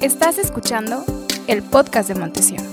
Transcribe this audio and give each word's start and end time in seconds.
Estás 0.00 0.38
escuchando 0.38 1.04
el 1.46 1.62
podcast 1.62 2.08
de 2.08 2.14
Montesión. 2.14 2.64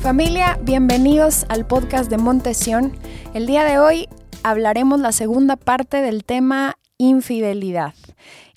Familia, 0.00 0.56
bienvenidos 0.62 1.46
al 1.48 1.66
podcast 1.66 2.08
de 2.08 2.16
Montesión. 2.16 2.96
El 3.34 3.46
día 3.46 3.64
de 3.64 3.80
hoy 3.80 4.08
hablaremos 4.44 5.00
la 5.00 5.10
segunda 5.10 5.56
parte 5.56 6.00
del 6.00 6.22
tema 6.22 6.78
infidelidad. 6.96 7.94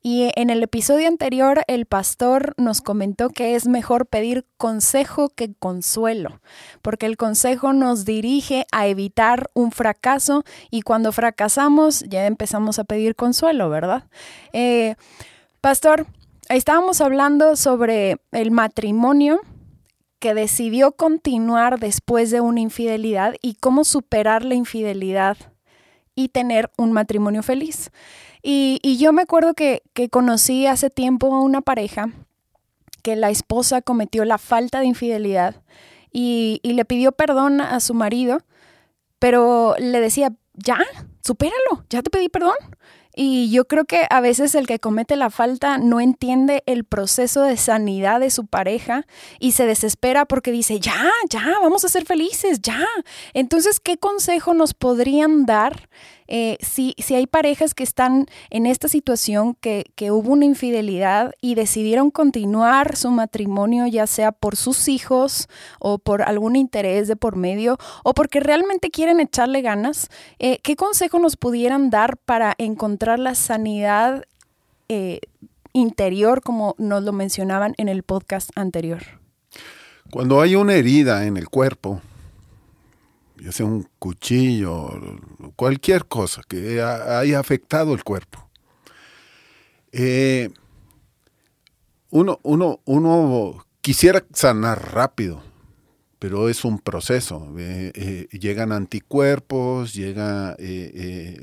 Y 0.03 0.29
en 0.35 0.51
el 0.51 0.61
episodio 0.61 1.07
anterior 1.07 1.63
el 1.65 1.87
pastor 1.87 2.53
nos 2.57 2.81
comentó 2.81 3.29
que 3.31 3.55
es 3.55 3.67
mejor 3.67 4.05
pedir 4.05 4.45
consejo 4.57 5.29
que 5.29 5.55
consuelo, 5.55 6.39
porque 6.83 7.07
el 7.07 7.17
consejo 7.17 7.73
nos 7.73 8.05
dirige 8.05 8.67
a 8.71 8.85
evitar 8.85 9.49
un 9.55 9.71
fracaso 9.71 10.43
y 10.69 10.83
cuando 10.83 11.11
fracasamos 11.11 12.01
ya 12.07 12.27
empezamos 12.27 12.77
a 12.77 12.83
pedir 12.83 13.15
consuelo, 13.15 13.71
¿verdad? 13.71 14.03
Eh, 14.53 14.95
Pastor, 15.61 16.07
estábamos 16.47 17.01
hablando 17.01 17.57
sobre 17.57 18.15
el 18.31 18.51
matrimonio 18.51 19.41
que 20.19 20.33
decidió 20.33 20.93
continuar 20.93 21.79
después 21.79 22.31
de 22.31 22.39
una 22.39 22.61
infidelidad 22.61 23.35
y 23.41 23.55
cómo 23.55 23.83
superar 23.83 24.45
la 24.45 24.55
infidelidad 24.55 25.35
y 26.15 26.29
tener 26.29 26.71
un 26.77 26.93
matrimonio 26.93 27.43
feliz. 27.43 27.91
Y, 28.41 28.97
yo 28.99 29.11
me 29.11 29.23
acuerdo 29.23 29.53
que, 29.53 29.81
conocí 30.09 30.65
hace 30.65 30.89
tiempo 30.89 31.35
a 31.35 31.41
una 31.41 31.59
pareja 31.59 32.09
que 33.03 33.17
la 33.17 33.29
esposa 33.29 33.81
cometió 33.81 34.23
la 34.23 34.37
falta 34.37 34.79
de 34.79 34.85
infidelidad 34.85 35.61
y, 36.09 36.61
y 36.63 36.71
le 36.71 36.85
pidió 36.85 37.11
perdón 37.11 37.59
a 37.59 37.81
su 37.81 37.93
marido, 37.93 38.39
pero 39.19 39.75
le 39.77 39.99
decía, 39.99 40.31
ya, 40.53 40.79
supéralo, 41.21 41.83
ya 41.89 42.01
te 42.01 42.09
pedí 42.09 42.29
perdón. 42.29 42.55
Y 43.15 43.49
yo 43.51 43.65
creo 43.65 43.85
que 43.85 44.05
a 44.09 44.21
veces 44.21 44.55
el 44.55 44.67
que 44.67 44.79
comete 44.79 45.15
la 45.15 45.29
falta 45.29 45.77
no 45.77 45.99
entiende 45.99 46.63
el 46.67 46.83
proceso 46.83 47.41
de 47.41 47.57
sanidad 47.57 48.19
de 48.19 48.29
su 48.29 48.45
pareja 48.45 49.05
y 49.39 49.53
se 49.53 49.65
desespera 49.65 50.25
porque 50.25 50.51
dice, 50.51 50.79
ya, 50.79 51.09
ya, 51.29 51.43
vamos 51.61 51.83
a 51.83 51.89
ser 51.89 52.05
felices, 52.05 52.61
ya. 52.61 52.85
Entonces, 53.33 53.79
¿qué 53.79 53.97
consejo 53.97 54.53
nos 54.53 54.73
podrían 54.73 55.45
dar 55.45 55.89
eh, 56.31 56.57
si, 56.61 56.93
si, 56.99 57.15
hay 57.15 57.25
parejas 57.25 57.73
que 57.73 57.83
están 57.83 58.27
en 58.51 58.67
esta 58.67 58.87
situación, 58.87 59.55
que, 59.55 59.85
que, 59.95 60.11
hubo 60.11 60.31
una 60.31 60.45
infidelidad 60.45 61.33
y 61.41 61.55
decidieron 61.55 62.11
continuar 62.11 62.95
su 62.95 63.09
matrimonio, 63.09 63.87
ya 63.87 64.05
sea 64.05 64.31
por 64.31 64.55
sus 64.55 64.87
hijos 64.87 65.49
o 65.79 65.97
por 65.97 66.21
algún 66.21 66.55
interés 66.55 67.07
de 67.07 67.15
por 67.15 67.35
medio 67.35 67.79
o 68.03 68.13
porque 68.13 68.39
realmente 68.39 68.91
quieren 68.91 69.19
echarle 69.19 69.63
ganas, 69.63 70.09
eh, 70.37 70.59
¿qué 70.61 70.75
consejo 70.75 71.17
nos 71.17 71.35
pudieran 71.35 71.89
dar 71.89 72.17
para 72.17 72.53
encontrar 72.59 73.17
la 73.17 73.33
sanidad 73.33 74.23
eh, 74.87 75.21
interior, 75.73 76.41
como 76.43 76.75
nos 76.77 77.03
lo 77.03 77.11
mencionaban 77.11 77.73
en 77.77 77.89
el 77.89 78.03
podcast 78.03 78.51
anterior? 78.55 79.01
Cuando 80.11 80.41
hay 80.41 80.55
una 80.55 80.75
herida 80.75 81.25
en 81.25 81.37
el 81.37 81.49
cuerpo, 81.49 82.01
ya 83.41 83.51
sea 83.51 83.65
un 83.65 83.87
cuchillo, 83.99 84.89
cualquier 85.55 86.05
cosa 86.05 86.41
que 86.47 86.81
haya 86.81 87.39
afectado 87.39 87.93
el 87.93 88.03
cuerpo. 88.03 88.49
Eh, 89.91 90.49
uno, 92.11 92.39
uno, 92.43 92.79
uno 92.85 93.65
quisiera 93.81 94.25
sanar 94.33 94.93
rápido, 94.93 95.41
pero 96.19 96.49
es 96.49 96.65
un 96.65 96.79
proceso. 96.79 97.53
Eh, 97.57 97.91
eh, 97.95 98.37
llegan 98.37 98.71
anticuerpos, 98.71 99.93
llegan 99.93 100.55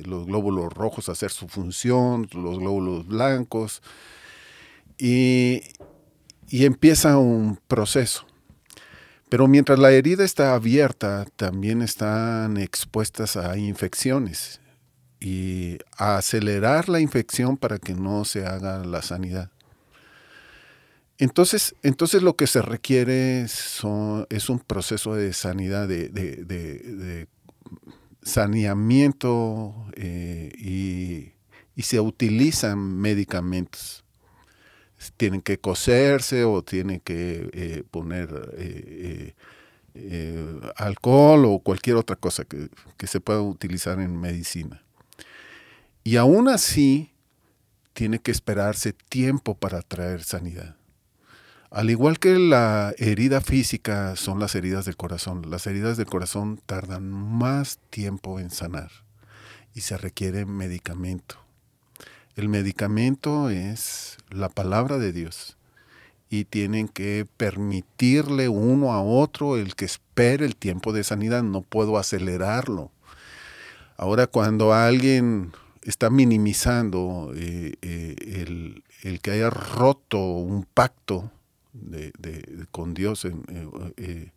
los 0.05 0.27
glóbulos 0.27 0.73
rojos 0.73 1.09
a 1.09 1.13
hacer 1.13 1.31
su 1.31 1.49
función, 1.49 2.29
los 2.33 2.59
glóbulos 2.59 3.07
blancos, 3.07 3.83
y, 4.99 5.63
y 6.49 6.65
empieza 6.65 7.19
un 7.19 7.59
proceso. 7.69 8.27
Pero 9.29 9.49
mientras 9.49 9.79
la 9.79 9.91
herida 9.91 10.25
está 10.25 10.55
abierta, 10.55 11.27
también 11.37 11.83
están 11.83 12.57
expuestas 12.59 13.37
a 13.37 13.57
infecciones 13.59 14.61
y 15.19 15.79
a 15.97 16.19
acelerar 16.19 16.89
la 16.89 17.01
infección 17.01 17.57
para 17.57 17.79
que 17.79 17.95
no 17.95 18.25
se 18.25 18.47
haga 18.47 18.85
la 18.85 19.03
sanidad. 19.03 19.51
Entonces, 21.19 21.75
entonces 21.83 22.23
lo 22.23 22.37
que 22.37 22.47
se 22.47 22.63
requiere 22.63 23.41
es 23.43 23.83
un 23.83 24.63
proceso 24.65 25.15
de 25.15 25.33
sanidad, 25.33 25.89
de, 25.89 27.27
saneamiento 28.23 29.75
eh, 29.95 30.53
y 31.75 31.83
se 31.83 32.01
utilizan 32.01 32.79
medicamentos 32.79 34.06
tienen 35.17 35.41
que 35.43 35.59
coserse 35.59 36.45
o 36.45 36.63
tienen 36.63 37.01
que 37.01 37.51
eh, 37.53 37.83
poner 37.91 38.29
eh, 38.57 39.35
eh, 39.95 40.61
alcohol 40.77 41.45
o 41.47 41.59
cualquier 41.61 41.97
otra 41.97 42.17
cosa 42.17 42.45
que, 42.45 42.69
que, 42.97 43.07
se 43.07 43.21
pueda 43.21 43.41
utilizar 43.41 44.01
en 44.01 44.19
medicina. 44.21 44.83
Y 46.05 46.17
aún 46.17 46.49
así, 46.49 47.13
tiene 47.93 48.19
que 48.19 48.31
esperarse 48.31 48.93
tiempo 48.93 49.55
para 49.55 49.81
traer 49.81 50.23
sanidad. 50.23 50.77
Al 51.71 51.91
igual 51.91 52.19
que 52.19 52.39
la 52.39 52.95
herida 52.99 53.41
física 53.41 54.17
son 54.17 54.39
las 54.39 54.55
heridas 54.55 54.85
del 54.85 54.97
corazón, 54.97 55.51
las 55.51 55.67
heridas 55.67 55.97
del 55.97 56.07
corazón 56.07 56.61
tardan 56.65 57.11
más 57.11 57.79
tiempo 57.91 58.39
en 58.39 58.51
sanar 58.51 58.91
y 59.75 59.81
se 59.81 59.97
requiere 59.97 60.47
medicamento. 60.47 61.46
El 62.37 62.51
medicamento 62.51 63.49
es 63.49 64.19
la 64.31 64.51
palabra 64.51 64.99
de 64.99 65.11
Dios 65.11 65.57
y 66.29 66.45
tienen 66.45 66.87
que 66.87 67.27
permitirle 67.39 68.51
uno 68.51 68.93
a 68.93 69.03
otro 69.03 69.57
el 69.57 69.75
que 69.75 69.87
espere 69.87 70.45
el 70.45 70.55
tiempo 70.55 70.93
de 70.93 71.03
sanidad. 71.03 71.43
No 71.43 71.63
puedo 71.63 71.97
acelerarlo. 71.97 72.93
Ahora 73.97 74.27
cuando 74.27 74.75
alguien 74.75 75.53
está 75.83 76.11
minimizando 76.11 77.33
eh, 77.35 77.75
eh, 77.81 78.83
el, 79.03 79.21
que 79.21 79.31
haya 79.31 79.49
roto 79.49 80.19
un 80.19 80.65
pacto 80.65 81.31
de, 81.73 82.13
con 82.71 82.93
Dios 82.93 83.25
eh, 83.25 84.31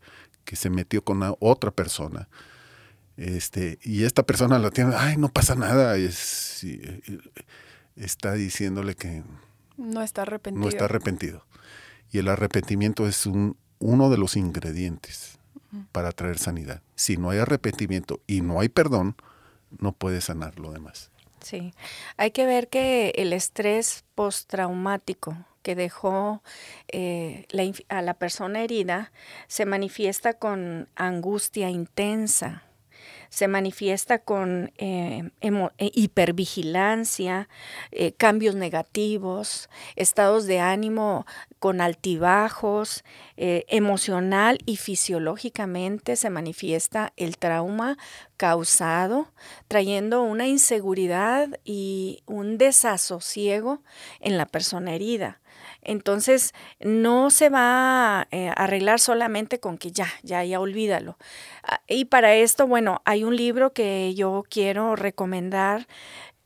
que 0.46 0.56
se 0.56 0.70
metió 0.70 1.04
con 1.04 1.36
otra 1.40 1.72
persona, 1.72 2.30
este, 3.18 3.78
y 3.84 4.06
esta 4.06 4.24
persona 4.24 4.58
la 4.58 4.70
tiene, 4.72 4.96
ay, 4.96 5.18
no 5.18 5.28
pasa 5.28 5.56
nada, 5.56 5.98
es, 5.98 6.66
está 8.00 8.34
diciéndole 8.34 8.96
que 8.96 9.24
no 9.78 10.02
está 10.02 10.24
arrepentido. 10.24 10.64
No 10.64 10.70
está 10.70 10.86
arrepentido. 10.86 11.46
Y 12.12 12.18
el 12.18 12.28
arrepentimiento 12.28 13.08
es 13.08 13.26
un, 13.26 13.56
uno 13.80 14.10
de 14.10 14.18
los 14.18 14.36
ingredientes 14.36 15.38
para 15.92 16.12
traer 16.12 16.40
sanidad. 16.40 16.82
Si 16.96 17.18
no 17.18 17.30
hay 17.30 17.40
arrepentimiento 17.40 18.22
y 18.26 18.42
no 18.42 18.60
hay 18.60 18.70
perdón, 18.70 19.16
no 19.78 19.92
puede 19.92 20.22
sanar 20.22 20.60
lo 20.60 20.72
demás. 20.72 21.12
Sí, 21.42 21.74
hay 22.18 22.32
que 22.32 22.46
ver 22.46 22.68
que 22.68 23.14
el 23.16 23.32
estrés 23.34 24.04
postraumático 24.16 25.38
que 25.62 25.76
dejó 25.76 26.42
eh, 26.88 27.46
a 27.90 28.02
la 28.02 28.14
persona 28.14 28.62
herida 28.62 29.12
se 29.48 29.66
manifiesta 29.66 30.34
con 30.34 30.90
angustia 30.96 31.70
intensa, 31.70 32.64
se 33.30 33.48
manifiesta 33.48 34.20
con 34.20 34.72
eh, 34.78 35.30
eh, 35.42 35.92
hipervigilancia, 35.94 37.48
eh, 37.92 38.12
cambios 38.14 38.56
negativos, 38.56 39.70
estados 39.96 40.46
de 40.46 40.60
ánimo 40.60 41.26
con 41.60 41.82
altibajos, 41.82 43.04
emocional 43.36 44.60
y 44.66 44.78
fisiológicamente 44.78 46.16
se 46.16 46.30
manifiesta 46.30 47.14
el 47.18 47.38
trauma 47.38 47.98
causado, 48.38 49.32
trayendo 49.68 50.22
una 50.24 50.48
inseguridad 50.48 51.60
y 51.66 52.24
un 52.26 52.58
desasosiego 52.58 53.82
en 54.22 54.38
la 54.38 54.46
persona 54.46 54.94
herida. 54.94 55.40
Entonces, 55.82 56.54
no 56.80 57.30
se 57.30 57.50
va 57.50 58.22
a 58.22 58.28
eh, 58.32 58.52
arreglar 58.56 59.00
solamente 59.00 59.60
con 59.60 59.78
que 59.78 59.92
ya, 59.92 60.08
ya, 60.24 60.44
ya 60.44 60.60
olvídalo. 60.60 61.18
Ah, 61.64 61.82
y 61.88 62.06
para 62.06 62.36
esto, 62.36 62.68
bueno, 62.68 63.02
hay 63.06 63.24
un 63.24 63.36
libro 63.36 63.74
que 63.74 64.14
yo 64.16 64.44
quiero 64.50 64.96
recomendar 64.96 65.88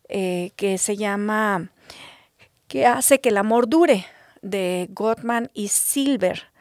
eh, 0.10 0.52
que 0.56 0.78
se 0.78 0.98
llama 0.98 1.70
¿Qué 2.68 2.86
hace 2.86 3.20
que 3.22 3.30
el 3.30 3.38
amor 3.38 3.68
dure? 3.68 4.06
de 4.42 4.88
Gottman 4.92 5.50
y 5.54 5.70
Silver. 5.70 6.52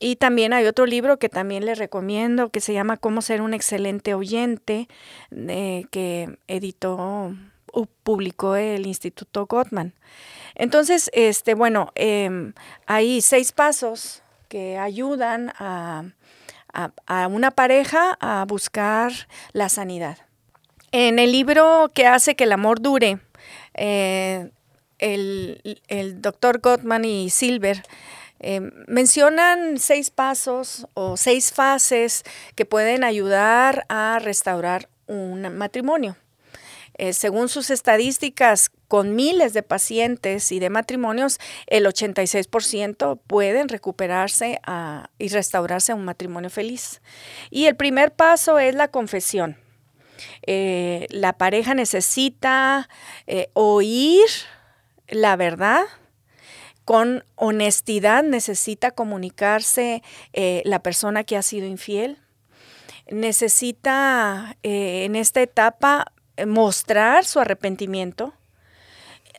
Y 0.00 0.16
también 0.16 0.52
hay 0.52 0.66
otro 0.66 0.86
libro 0.86 1.18
que 1.18 1.28
también 1.28 1.66
les 1.66 1.78
recomiendo 1.78 2.50
que 2.50 2.60
se 2.60 2.72
llama 2.72 2.96
Cómo 2.96 3.22
ser 3.22 3.42
un 3.42 3.54
excelente 3.54 4.14
oyente, 4.14 4.88
que 5.30 6.38
editó, 6.48 7.34
publicó 8.02 8.56
el 8.56 8.86
Instituto 8.86 9.46
Gottman. 9.46 9.94
Entonces, 10.54 11.10
este, 11.12 11.54
bueno, 11.54 11.90
em, 11.94 12.52
hay 12.86 13.20
seis 13.20 13.52
pasos 13.52 14.22
que 14.48 14.78
ayudan 14.78 15.52
a, 15.58 16.04
una 17.28 17.52
pareja 17.52 18.16
a 18.20 18.44
buscar 18.46 19.12
la 19.52 19.68
sanidad. 19.68 20.18
En 20.90 21.18
el 21.18 21.30
libro 21.30 21.90
que 21.94 22.06
hace 22.06 22.34
que 22.34 22.44
el 22.44 22.52
amor 22.52 22.80
dure, 22.80 23.18
eh, 23.74 24.50
el, 24.98 25.80
el 25.88 26.20
doctor 26.20 26.60
Gottman 26.60 27.04
y 27.04 27.30
Silver 27.30 27.82
eh, 28.40 28.60
mencionan 28.88 29.78
seis 29.78 30.10
pasos 30.10 30.86
o 30.94 31.16
seis 31.16 31.52
fases 31.52 32.24
que 32.54 32.66
pueden 32.66 33.02
ayudar 33.02 33.86
a 33.88 34.18
restaurar 34.20 34.88
un 35.06 35.56
matrimonio. 35.56 36.16
Eh, 36.96 37.12
según 37.12 37.48
sus 37.48 37.70
estadísticas, 37.70 38.70
con 38.88 39.14
miles 39.14 39.52
de 39.52 39.62
pacientes 39.62 40.52
y 40.52 40.58
de 40.58 40.70
matrimonios, 40.70 41.38
el 41.66 41.86
86% 41.86 43.18
pueden 43.26 43.68
recuperarse 43.68 44.60
y 45.18 45.28
restaurarse 45.28 45.92
a 45.92 45.94
un 45.96 46.04
matrimonio 46.04 46.50
feliz. 46.50 47.02
Y 47.50 47.66
el 47.66 47.76
primer 47.76 48.12
paso 48.12 48.58
es 48.58 48.74
la 48.74 48.88
confesión. 48.88 49.56
Eh, 50.46 51.06
la 51.10 51.32
pareja 51.32 51.74
necesita 51.74 52.88
oír 53.54 54.26
la 55.08 55.36
verdad 55.36 55.84
con 56.84 57.24
honestidad 57.36 58.22
necesita 58.22 58.90
comunicarse 58.90 60.02
eh, 60.32 60.62
la 60.64 60.82
persona 60.82 61.24
que 61.24 61.36
ha 61.36 61.42
sido 61.42 61.66
infiel. 61.66 62.18
Necesita 63.10 64.56
eh, 64.62 65.04
en 65.04 65.16
esta 65.16 65.40
etapa 65.40 66.12
mostrar 66.46 67.24
su 67.24 67.40
arrepentimiento 67.40 68.34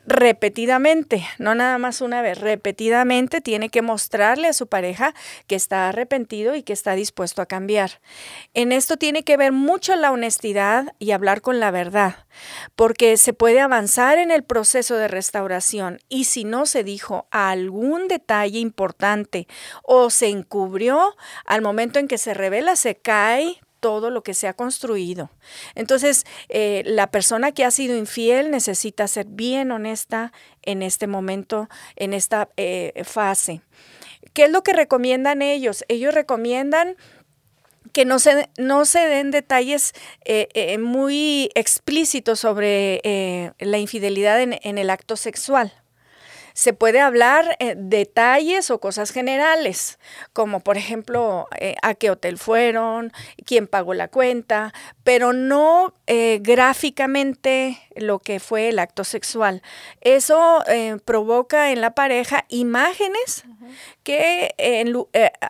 repetidamente, 0.06 1.26
no 1.40 1.56
nada 1.56 1.78
más 1.78 2.02
una 2.02 2.22
vez, 2.22 2.40
repetidamente 2.40 3.42
tiene 3.42 3.70
que 3.70 3.82
mostrarle 3.82 4.48
a 4.48 4.54
su 4.54 4.68
pareja 4.68 5.14
que 5.48 5.56
está 5.56 5.90
arrepentido 5.90 6.56
y 6.56 6.64
que 6.64 6.74
está 6.74 6.94
dispuesto 6.94 7.42
a 7.42 7.48
cambiar. 7.48 8.00
En 8.54 8.72
esto 8.72 8.98
tiene 8.98 9.24
que 9.24 9.38
ver 9.38 9.52
mucho 9.52 9.96
la 9.96 10.12
honestidad 10.12 10.94
y 11.00 11.12
hablar 11.12 11.42
con 11.42 11.60
la 11.60 11.72
verdad, 11.72 12.26
porque 12.76 13.18
se 13.18 13.34
puede 13.34 13.60
avanzar 13.60 14.20
en 14.20 14.32
el 14.32 14.44
proceso 14.44 14.96
de 14.96 15.08
restauración 15.08 16.00
y 16.08 16.26
si 16.26 16.44
no 16.44 16.66
se 16.66 16.84
dijo 16.84 17.28
algún 17.32 18.08
detalle 18.08 18.60
importante 18.60 19.48
o 19.84 20.10
se 20.10 20.28
encubrió, 20.28 21.16
al 21.46 21.62
momento 21.62 22.00
en 22.00 22.08
que 22.08 22.18
se 22.18 22.34
revela 22.34 22.76
se 22.76 22.96
cae 22.96 23.60
todo 23.86 24.10
lo 24.10 24.24
que 24.24 24.34
se 24.34 24.48
ha 24.48 24.54
construido. 24.54 25.30
Entonces, 25.76 26.26
eh, 26.50 26.82
la 26.88 27.12
persona 27.12 27.52
que 27.52 27.64
ha 27.64 27.70
sido 27.70 27.96
infiel 27.96 28.50
necesita 28.50 29.08
ser 29.08 29.28
bien 29.28 29.72
honesta 29.72 30.34
en 30.64 30.82
este 30.82 31.06
momento, 31.06 31.70
en 31.96 32.16
esta 32.16 32.50
eh, 32.58 33.04
fase. 33.04 33.62
¿Qué 34.34 34.46
es 34.46 34.50
lo 34.50 34.64
que 34.64 34.74
recomiendan 34.74 35.44
ellos? 35.44 35.86
Ellos 35.88 36.16
recomiendan 36.16 36.96
que 37.94 38.06
no 38.06 38.18
se, 38.18 38.50
no 38.58 38.86
se 38.86 39.08
den 39.08 39.30
detalles 39.30 39.94
eh, 40.26 40.80
muy 40.80 41.52
explícitos 41.54 42.40
sobre 42.40 43.54
la 43.60 43.78
infidelidad 43.78 44.42
en 44.42 44.78
el 44.80 44.90
acto 44.90 45.16
sexual 45.16 45.72
se 46.56 46.72
puede 46.72 47.02
hablar 47.02 47.58
eh, 47.60 47.76
detalles 47.78 48.72
o 48.72 48.80
cosas 48.80 49.12
generales, 49.12 50.00
como 50.32 50.62
por 50.62 50.78
ejemplo 50.78 51.48
eh, 51.60 51.76
a 51.82 51.96
qué 51.96 52.10
hotel 52.10 52.38
fueron, 52.38 53.12
quién 53.46 53.68
pagó 53.68 53.94
la 53.94 54.08
cuenta, 54.08 54.74
pero 55.04 55.34
no 55.34 55.94
eh, 56.08 56.40
gráficamente 56.42 57.78
lo 57.98 58.20
que 58.20 58.40
fue 58.40 58.70
el 58.70 58.80
acto 58.80 59.04
sexual. 59.04 59.62
Eso 60.00 60.64
provoca 61.04 61.72
en 61.72 61.82
la 61.82 61.92
pareja 61.92 62.46
imágenes 62.48 63.44
que 64.04 64.56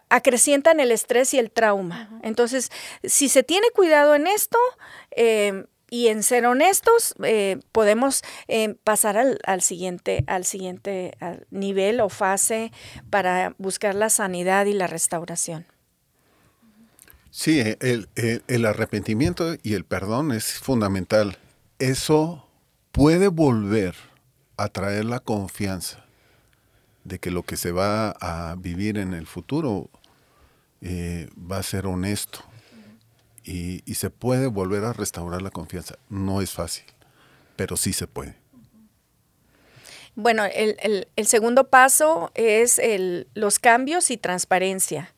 acrecientan 0.10 0.80
el 0.80 0.92
estrés 0.92 1.34
y 1.36 1.40
el 1.40 1.52
trauma. 1.52 2.10
Entonces, 2.24 2.72
si 3.04 3.30
se 3.30 3.44
tiene 3.44 3.70
cuidado 3.72 4.16
en 4.16 4.26
esto, 4.26 4.58
y 5.96 6.10
en 6.10 6.24
ser 6.24 6.46
honestos 6.46 7.16
eh, 7.24 7.58
podemos 7.72 8.22
eh, 8.50 8.76
pasar 8.84 9.18
al, 9.18 9.62
siguiente, 9.62 10.26
al 10.28 10.44
siguiente 10.44 11.14
nivel 11.52 12.02
o 12.02 12.10
fase 12.10 12.74
para 13.10 13.56
buscar 13.60 13.96
la 13.96 14.10
sanidad 14.10 14.66
y 14.66 14.74
la 14.74 14.88
restauración. 14.88 15.66
Sí, 17.32 17.62
el, 17.80 18.10
el, 18.16 18.66
arrepentimiento 18.66 19.56
y 19.64 19.74
el 19.74 19.86
perdón 19.86 20.34
es 20.34 20.60
fundamental. 20.60 21.38
Eso 21.80 22.46
puede 22.92 23.30
volver 23.30 23.96
a 24.58 24.68
traer 24.68 25.06
la 25.06 25.22
confianza 25.22 26.06
de 27.06 27.20
que 27.20 27.32
lo 27.32 27.44
que 27.44 27.56
se 27.56 27.72
va 27.72 28.12
a 28.20 28.56
vivir 28.58 28.98
en 28.98 29.14
el 29.14 29.28
futuro 29.28 29.90
eh, 30.82 31.30
va 31.40 31.60
a 31.60 31.64
ser 31.64 31.88
honesto, 31.88 32.44
y, 33.46 33.96
se 33.96 34.10
puede 34.10 34.48
volver 34.48 34.84
a 34.84 34.94
restaurar 34.94 35.42
la 35.42 35.52
confianza. 35.52 35.98
No 36.10 36.42
es 36.42 36.52
fácil, 36.52 36.86
pero 37.56 37.78
sí 37.78 37.94
se 37.94 38.08
puede. 38.08 38.36
Bueno, 40.16 40.46
el, 40.46 41.08
segundo 41.26 41.70
paso 41.70 42.32
es 42.36 42.82
los 43.34 43.60
cambios 43.60 44.12
y 44.12 44.18
transparencia. 44.18 45.14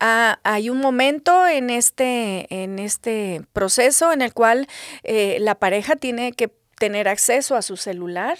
Ah, 0.00 0.40
hay 0.42 0.70
un 0.70 0.78
momento 0.78 1.46
en 1.46 1.68
este, 1.68 2.46
en 2.50 2.78
este 2.78 3.42
proceso 3.52 4.12
en 4.12 4.22
el 4.22 4.32
cual 4.32 4.66
eh, 5.02 5.36
la 5.40 5.54
pareja 5.54 5.96
tiene 5.96 6.32
que 6.32 6.50
tener 6.78 7.08
acceso 7.08 7.56
a 7.56 7.62
su 7.62 7.76
celular, 7.76 8.38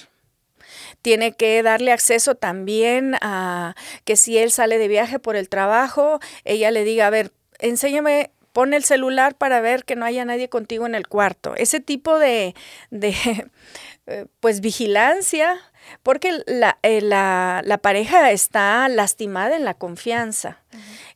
tiene 1.02 1.32
que 1.32 1.62
darle 1.62 1.93
acceso 1.93 2.37
también 2.37 3.17
a 3.20 3.75
que 4.05 4.17
si 4.17 4.38
él 4.38 4.50
sale 4.50 4.79
de 4.79 4.88
viaje 4.88 5.19
por 5.19 5.37
el 5.37 5.49
trabajo, 5.50 6.20
ella 6.44 6.70
le 6.70 6.84
diga, 6.84 7.06
a 7.06 7.11
ver, 7.11 7.32
enséñame 7.58 8.31
pon 8.58 8.75
el 8.75 8.82
celular 8.82 9.37
para 9.37 9.60
ver 9.60 9.84
que 9.84 9.94
no 9.94 10.05
haya 10.05 10.25
nadie 10.25 10.49
contigo 10.49 10.84
en 10.84 10.96
el 10.96 11.06
cuarto. 11.06 11.55
Ese 11.55 11.78
tipo 11.78 12.19
de, 12.19 12.56
eh, 12.90 14.26
pues 14.40 14.60
vigilancia, 14.60 15.55
porque 16.02 16.43
eh, 16.82 17.00
la, 17.00 17.78
pareja 17.81 18.32
está 18.32 18.88
lastimada 18.88 19.55
en 19.55 19.64
la 19.64 19.75
confianza. 19.75 20.58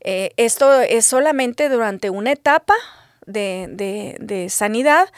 Eh, 0.03 0.31
esto 0.37 0.83
es 0.83 1.05
solamente 1.05 1.69
durante 1.69 2.11
una 2.11 2.31
etapa 2.31 2.75
de, 3.27 3.67
de, 4.21 4.49
sanidad, 4.49 5.09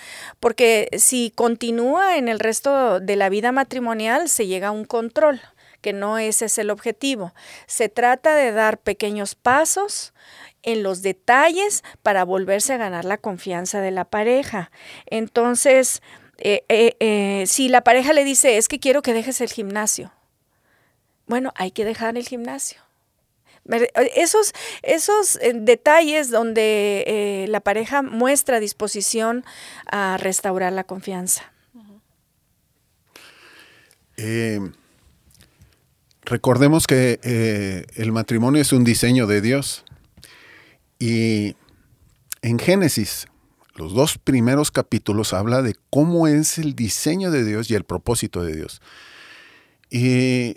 porque 0.41 0.89
si 0.97 1.31
continúa 1.31 2.17
en 2.17 2.29
el 2.29 2.41
resto 2.41 3.01
de 3.01 3.17
la 3.17 3.29
vida 3.29 3.53
matrimonial, 3.53 4.31
se 4.31 4.47
llega 4.47 4.69
a 4.69 4.71
un 4.71 4.87
control, 4.87 5.43
que 5.83 5.93
no 5.93 6.17
ese 6.17 6.47
es 6.47 6.57
el 6.57 6.71
objetivo. 6.71 7.35
Se 7.67 7.91
trata 7.91 8.35
de 8.35 8.53
dar 8.53 8.79
pequeños 8.79 9.35
pasos 9.35 10.15
en 10.65 10.83
los 10.83 11.03
detalles 11.03 11.85
para 12.03 12.25
volverse 12.25 12.73
a 12.73 12.79
ganar 12.79 13.05
la 13.05 13.19
confianza 13.19 13.81
de 13.81 13.91
la 13.91 14.05
pareja. 14.05 14.71
Entonces, 15.07 16.03
eh, 16.39 16.65
eh, 16.69 16.97
eh, 17.01 17.45
si 17.47 17.69
la 17.69 17.83
pareja 17.83 18.13
le 18.13 18.25
dice, 18.25 18.57
es 18.57 18.69
que 18.69 18.81
quiero 18.81 19.03
que 19.03 19.13
dejes 19.13 19.41
el 19.41 19.51
gimnasio, 19.51 20.13
bueno, 21.27 21.53
hay 21.55 21.71
que 21.71 21.85
dejar 21.85 22.17
el 22.17 22.27
gimnasio. 22.27 22.81
Esos, 24.15 24.53
esos 24.83 25.39
detalles 25.55 26.31
donde 26.31 27.47
la 27.49 27.61
pareja 27.61 28.03
muestra 28.03 28.61
disposición 28.61 29.43
a 29.87 30.19
restaurar 30.19 30.73
la 30.75 30.85
confianza. 30.85 31.51
recordemos 36.25 36.87
que 36.87 37.87
el 37.97 38.13
matrimonio 38.13 38.61
es 38.61 38.75
un 38.75 38.85
diseño 38.85 39.27
de 39.27 39.41
Dios. 39.41 39.87
Y 40.99 41.57
en 42.43 42.59
Génesis, 42.59 43.27
los 43.75 43.93
dos 43.95 44.19
primeros 44.19 44.71
capítulos 44.71 45.33
habla 45.33 45.63
de 45.63 45.75
cómo 45.91 46.29
es 46.29 46.59
el 46.59 46.75
diseño 46.75 47.31
de 47.31 47.45
Dios 47.45 47.71
y 47.71 47.75
el 47.75 47.85
propósito 47.85 48.43
de 48.45 48.55
Dios. 48.55 48.81
Y 49.91 50.57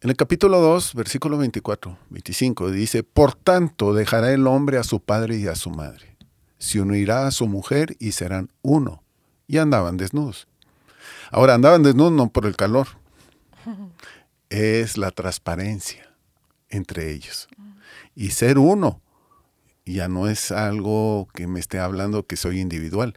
en 0.00 0.10
el 0.10 0.16
capítulo 0.16 0.60
2, 0.60 0.94
versículo 0.94 1.38
24, 1.38 1.98
25, 2.10 2.70
dice, 2.70 3.02
Por 3.02 3.34
tanto 3.34 3.92
dejará 3.92 4.32
el 4.32 4.46
hombre 4.46 4.78
a 4.78 4.84
su 4.84 5.00
padre 5.00 5.36
y 5.36 5.46
a 5.48 5.54
su 5.54 5.70
madre, 5.70 6.16
se 6.58 6.80
unirá 6.80 7.26
a 7.26 7.30
su 7.30 7.46
mujer 7.46 7.96
y 7.98 8.12
serán 8.12 8.50
uno. 8.62 9.02
Y 9.48 9.58
andaban 9.58 9.96
desnudos. 9.96 10.48
Ahora, 11.30 11.54
andaban 11.54 11.82
desnudos 11.82 12.12
no 12.12 12.28
por 12.30 12.46
el 12.46 12.56
calor, 12.56 12.88
es 14.50 14.96
la 14.96 15.10
transparencia 15.10 16.10
entre 16.68 17.12
ellos. 17.12 17.48
Y 18.14 18.30
ser 18.30 18.58
uno 18.58 19.02
ya 19.86 20.08
no 20.08 20.28
es 20.28 20.50
algo 20.50 21.28
que 21.32 21.46
me 21.46 21.60
esté 21.60 21.78
hablando 21.78 22.26
que 22.26 22.36
soy 22.36 22.60
individual. 22.60 23.14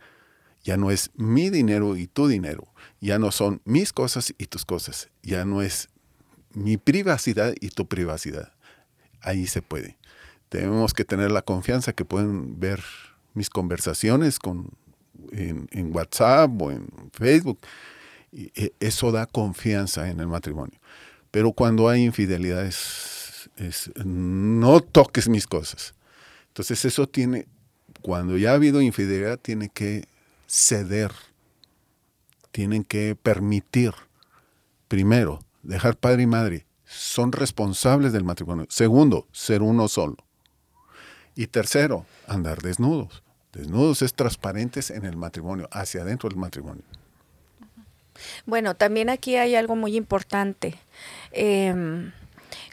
Ya 0.64 0.78
no 0.78 0.92
es 0.92 1.10
mi 1.16 1.50
dinero 1.50 1.98
y 1.98 2.08
tu 2.08 2.28
dinero. 2.28 2.72
Ya 3.02 3.18
no 3.18 3.32
son 3.32 3.62
mis 3.66 3.92
cosas 3.92 4.34
y 4.38 4.46
tus 4.46 4.66
cosas. 4.66 5.10
Ya 5.24 5.46
no 5.46 5.62
es 5.64 5.90
mi 6.54 6.78
privacidad 6.78 7.54
y 7.60 7.70
tu 7.70 7.88
privacidad. 7.88 8.54
Ahí 9.22 9.48
se 9.48 9.62
puede. 9.62 9.98
Tenemos 10.50 10.94
que 10.94 11.06
tener 11.06 11.32
la 11.32 11.42
confianza 11.42 11.94
que 11.94 12.06
pueden 12.06 12.60
ver 12.60 12.84
mis 13.34 13.50
conversaciones 13.50 14.38
con, 14.38 14.70
en, 15.32 15.96
WhatsApp 15.96 16.62
o 16.62 16.72
en 16.72 16.88
Facebook. 17.14 17.60
E, 18.32 18.74
eso 18.80 19.12
da 19.12 19.26
confianza 19.26 20.10
en 20.10 20.20
el 20.20 20.28
matrimonio. 20.28 20.80
Pero 21.32 21.52
cuando 21.52 21.90
hay 21.90 22.04
infidelidades, 22.04 23.50
es, 23.58 23.92
no 24.04 24.82
toques 24.82 25.28
mis 25.30 25.48
cosas. 25.48 25.94
Entonces 26.50 26.86
eso 26.86 27.08
tiene, 27.08 27.48
cuando 28.02 28.38
ya 28.38 28.52
ha 28.52 28.56
habido 28.56 28.82
infidelidad, 28.82 29.40
tiene 29.40 29.70
que 29.70 30.06
ceder, 30.48 31.12
tienen 32.52 32.84
que 32.84 33.16
permitir 33.16 33.94
primero, 34.88 35.40
dejar 35.64 35.96
padre 35.96 36.24
y 36.24 36.28
madre, 36.28 36.66
son 36.86 37.32
responsables 37.32 38.12
del 38.12 38.24
matrimonio. 38.24 38.66
Segundo, 38.70 39.28
ser 39.32 39.62
uno 39.62 39.88
solo. 39.88 40.18
Y 41.36 41.48
tercero, 41.48 42.06
andar 42.28 42.62
desnudos. 42.62 43.24
Desnudos 43.54 44.02
es 44.02 44.14
transparentes 44.14 44.90
en 44.90 45.06
el 45.06 45.16
matrimonio, 45.16 45.70
hacia 45.72 46.02
adentro 46.02 46.30
del 46.30 46.38
matrimonio. 46.38 46.84
Bueno, 48.46 48.76
también 48.76 49.10
aquí 49.10 49.36
hay 49.38 49.56
algo 49.56 49.76
muy 49.76 49.96
importante. 49.96 50.76
Em, 51.32 52.12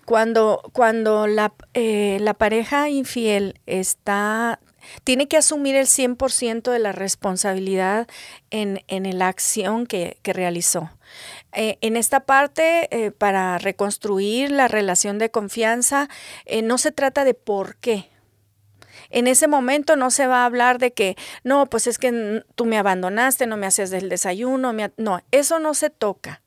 cuando 0.05 0.63
cuando 0.73 1.27
la, 1.27 1.53
eh, 1.75 2.19
la 2.21 2.35
pareja 2.35 2.89
infiel 2.89 3.61
está 3.67 4.61
tiene 5.03 5.27
que 5.27 5.37
asumir 5.37 5.75
el 5.75 5.87
100% 5.87 6.71
de 6.71 6.79
la 6.79 6.93
responsabilidad 6.93 8.07
en, 8.51 8.85
en 8.87 9.19
la 9.19 9.27
acción 9.27 9.85
que, 9.85 10.19
que 10.23 10.33
realizó. 10.33 10.91
Eh, 11.53 11.77
en 11.81 11.97
esta 11.97 12.21
parte, 12.21 12.89
eh, 12.97 13.11
para 13.11 13.59
reconstruir 13.59 14.53
la 14.53 14.69
relación 14.69 15.19
de 15.19 15.33
confianza, 15.33 16.09
no 16.63 16.79
se 16.79 16.93
trata 16.93 17.25
de 17.25 17.35
por 17.35 17.77
qué, 17.79 18.11
en 19.11 19.27
ese 19.27 19.49
momento 19.49 19.97
no 19.97 20.11
se 20.11 20.27
va 20.27 20.43
a 20.43 20.47
hablar 20.47 20.79
de 20.79 20.93
que, 20.93 21.17
no, 21.45 21.67
pues 21.67 21.87
es 21.87 21.99
que 21.99 22.45
tú 22.55 22.67
me 22.67 22.79
abandonaste, 22.79 23.47
no 23.47 23.57
me 23.57 23.67
haces 23.67 23.91
del 23.91 24.09
desayuno, 24.09 24.73
no, 24.97 25.21
eso 25.31 25.59
no 25.59 25.75
se 25.75 25.91
toca, 25.91 26.43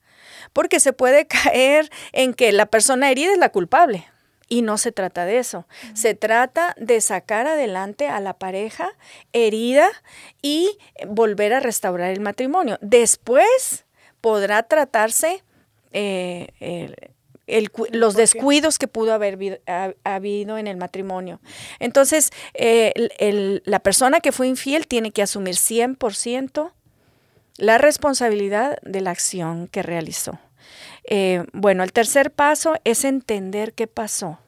porque 0.53 0.79
se 0.79 0.93
puede 0.93 1.27
caer 1.43 1.89
en 2.12 2.34
que 2.34 2.51
la 2.51 2.65
persona 2.65 3.12
herida 3.12 3.31
es 3.34 3.38
la 3.38 3.50
culpable. 3.50 4.05
Y 4.51 4.63
no 4.63 4.79
se 4.79 4.91
trata 4.91 5.25
de 5.25 5.38
eso. 5.38 5.67
Se 5.93 6.15
trata 6.15 6.74
de 6.77 7.01
sacar 7.01 7.46
adelante 7.46 8.08
a 8.08 8.19
la 8.19 8.34
pareja 8.34 8.89
herida 9.31 9.88
y 10.41 10.75
volver 11.08 11.53
a 11.53 11.60
restaurar 11.60 12.10
el 12.10 12.19
matrimonio. 12.19 12.79
Después 12.81 13.86
podrá 14.22 14.63
tratarse 14.63 15.43
eh, 15.91 16.48
los 17.91 18.15
descuidos 18.15 18.77
que 18.77 18.88
pudo 18.88 19.13
haber 19.13 19.62
habido 20.03 20.58
en 20.58 20.67
el 20.67 20.77
matrimonio. 20.77 21.39
Entonces, 21.79 22.31
eh, 22.53 23.62
la 23.65 23.79
persona 23.79 24.19
que 24.19 24.31
fue 24.31 24.48
infiel 24.48 24.88
tiene 24.88 25.12
que 25.12 25.22
asumir 25.22 25.55
100% 25.55 26.72
la 27.59 27.77
responsabilidad 27.77 28.77
de 28.81 29.01
la 29.01 29.11
acción 29.11 29.67
que 29.67 29.83
realizó. 29.83 30.39
Eh, 31.03 31.45
bueno, 31.53 31.83
el 31.83 31.91
tercer 31.91 32.31
paso 32.31 32.75
es 32.83 33.03
entender 33.03 33.73
qué 33.73 33.87
pasó. 33.87 34.39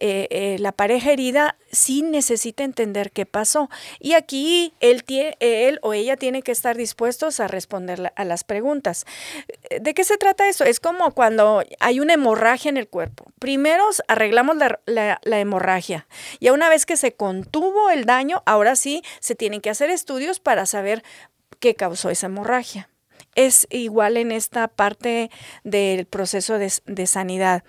Eh, 0.00 0.26
eh, 0.30 0.56
la 0.58 0.72
pareja 0.72 1.12
herida 1.12 1.56
sí 1.70 2.02
necesita 2.02 2.64
entender 2.64 3.12
qué 3.12 3.26
pasó. 3.26 3.70
Y 4.00 4.14
aquí 4.14 4.74
él, 4.80 5.04
él 5.38 5.78
o 5.82 5.92
ella 5.92 6.16
tiene 6.16 6.42
que 6.42 6.50
estar 6.50 6.76
dispuestos 6.76 7.38
a 7.38 7.46
responder 7.46 8.12
a 8.16 8.24
las 8.24 8.42
preguntas. 8.42 9.06
¿De 9.80 9.94
qué 9.94 10.02
se 10.02 10.16
trata 10.16 10.48
eso? 10.48 10.64
Es 10.64 10.80
como 10.80 11.12
cuando 11.12 11.62
hay 11.78 12.00
una 12.00 12.14
hemorragia 12.14 12.70
en 12.70 12.76
el 12.76 12.88
cuerpo. 12.88 13.30
Primero 13.38 13.84
arreglamos 14.08 14.56
la, 14.56 14.80
la 15.22 15.38
hemorragia. 15.38 16.08
Y 16.40 16.48
una 16.48 16.68
vez 16.68 16.86
que 16.86 16.96
se 16.96 17.14
contuvo 17.14 17.90
el 17.90 18.04
daño, 18.04 18.42
ahora 18.46 18.74
sí 18.74 19.02
se 19.20 19.36
tienen 19.36 19.60
que 19.60 19.70
hacer 19.70 19.90
estudios 19.90 20.40
para 20.40 20.66
saber 20.66 21.04
qué 21.58 21.74
causó 21.74 22.10
esa 22.10 22.26
hemorragia. 22.26 22.88
Es 23.34 23.66
igual 23.70 24.16
en 24.16 24.32
esta 24.32 24.68
parte 24.68 25.30
del 25.64 26.06
proceso 26.06 26.58
de, 26.58 26.72
de 26.86 27.06
sanidad 27.06 27.64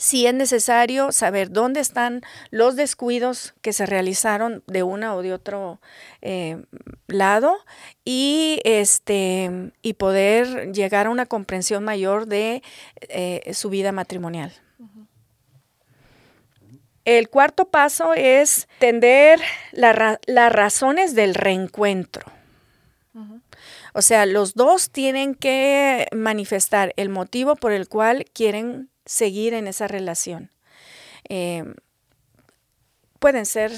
si 0.00 0.26
es 0.26 0.34
necesario 0.34 1.12
saber 1.12 1.50
dónde 1.50 1.80
están 1.80 2.22
los 2.50 2.74
descuidos 2.74 3.54
que 3.60 3.72
se 3.72 3.84
realizaron 3.84 4.64
de 4.66 4.82
una 4.82 5.14
o 5.14 5.22
de 5.22 5.32
otro 5.32 5.80
eh, 6.22 6.64
lado 7.06 7.56
y, 8.04 8.60
este, 8.64 9.72
y 9.82 9.92
poder 9.94 10.72
llegar 10.72 11.06
a 11.06 11.10
una 11.10 11.26
comprensión 11.26 11.84
mayor 11.84 12.26
de 12.26 12.62
eh, 13.02 13.52
su 13.52 13.68
vida 13.68 13.92
matrimonial. 13.92 14.52
El 17.04 17.28
cuarto 17.28 17.68
paso 17.68 18.14
es 18.14 18.68
tender 18.78 19.40
las 19.72 20.52
razones 20.52 21.14
del 21.14 21.34
reencuentro. 21.34 22.39
O 23.94 24.02
sea, 24.02 24.26
los 24.26 24.54
dos 24.54 24.90
tienen 24.90 25.34
que 25.34 26.06
manifestar 26.12 26.92
el 26.96 27.08
motivo 27.08 27.56
por 27.56 27.72
el 27.72 27.88
cual 27.88 28.24
quieren 28.32 28.90
seguir 29.04 29.54
en 29.54 29.66
esa 29.66 29.88
relación. 29.88 30.50
Em, 31.28 31.74
pueden 33.18 33.46
ser 33.46 33.72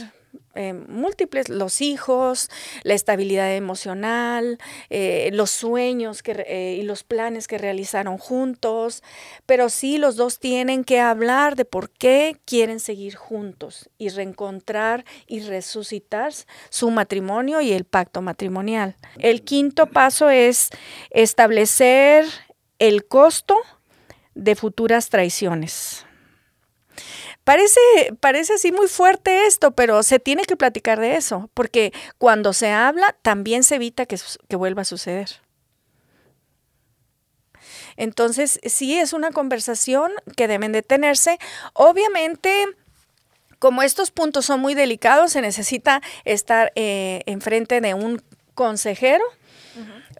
em, 0.54 0.84
múltiples, 0.88 1.48
los 1.48 1.80
hijos, 1.80 2.50
la 2.82 2.94
estabilidad 2.94 3.54
emocional, 3.54 4.58
eh, 4.90 5.30
los 5.32 5.50
sueños 5.50 6.22
eh, 6.24 6.78
y 6.80 6.82
los 6.82 7.04
planes 7.04 7.48
que 7.48 7.58
realizaron 7.58 8.18
juntos, 8.18 9.02
pero 9.46 9.68
sí 9.68 9.98
los 9.98 10.16
dos 10.16 10.38
tienen 10.38 10.84
que 10.84 11.00
hablar 11.00 11.56
de 11.56 11.64
por 11.64 11.90
qué 11.90 12.36
quieren 12.44 12.80
seguir 12.80 13.14
juntos 13.14 13.90
y 13.98 14.08
reencontrar 14.08 15.04
y 15.26 15.40
resucitar 15.40 16.32
su 16.70 16.90
matrimonio 16.90 17.60
y 17.60 17.72
el 17.72 17.84
pacto 17.84 18.22
matrimonial. 18.22 18.96
El 19.18 19.42
quinto 19.42 19.86
paso 19.86 20.30
es 20.30 20.70
establecer 21.10 22.26
el 22.78 23.06
costo 23.06 23.56
de 24.34 24.54
futuras 24.56 25.08
traiciones. 25.08 26.04
Parece, 27.44 27.80
parece 28.20 28.54
así 28.54 28.70
muy 28.70 28.86
fuerte 28.86 29.46
esto, 29.46 29.72
pero 29.72 30.02
se 30.02 30.20
tiene 30.20 30.44
que 30.44 30.56
platicar 30.56 31.00
de 31.00 31.16
eso, 31.16 31.50
porque 31.54 31.92
cuando 32.18 32.52
se 32.52 32.70
habla 32.70 33.16
también 33.22 33.64
se 33.64 33.76
evita 33.76 34.06
que, 34.06 34.16
que 34.48 34.56
vuelva 34.56 34.82
a 34.82 34.84
suceder. 34.84 35.40
Entonces, 37.96 38.60
sí 38.64 38.98
es 38.98 39.12
una 39.12 39.32
conversación 39.32 40.12
que 40.36 40.48
deben 40.48 40.72
de 40.72 40.82
tenerse. 40.82 41.38
Obviamente, 41.74 42.66
como 43.58 43.82
estos 43.82 44.10
puntos 44.10 44.46
son 44.46 44.60
muy 44.60 44.74
delicados, 44.74 45.32
se 45.32 45.40
necesita 45.40 46.00
estar 46.24 46.72
eh, 46.74 47.22
enfrente 47.26 47.80
de 47.80 47.94
un 47.94 48.22
consejero 48.54 49.24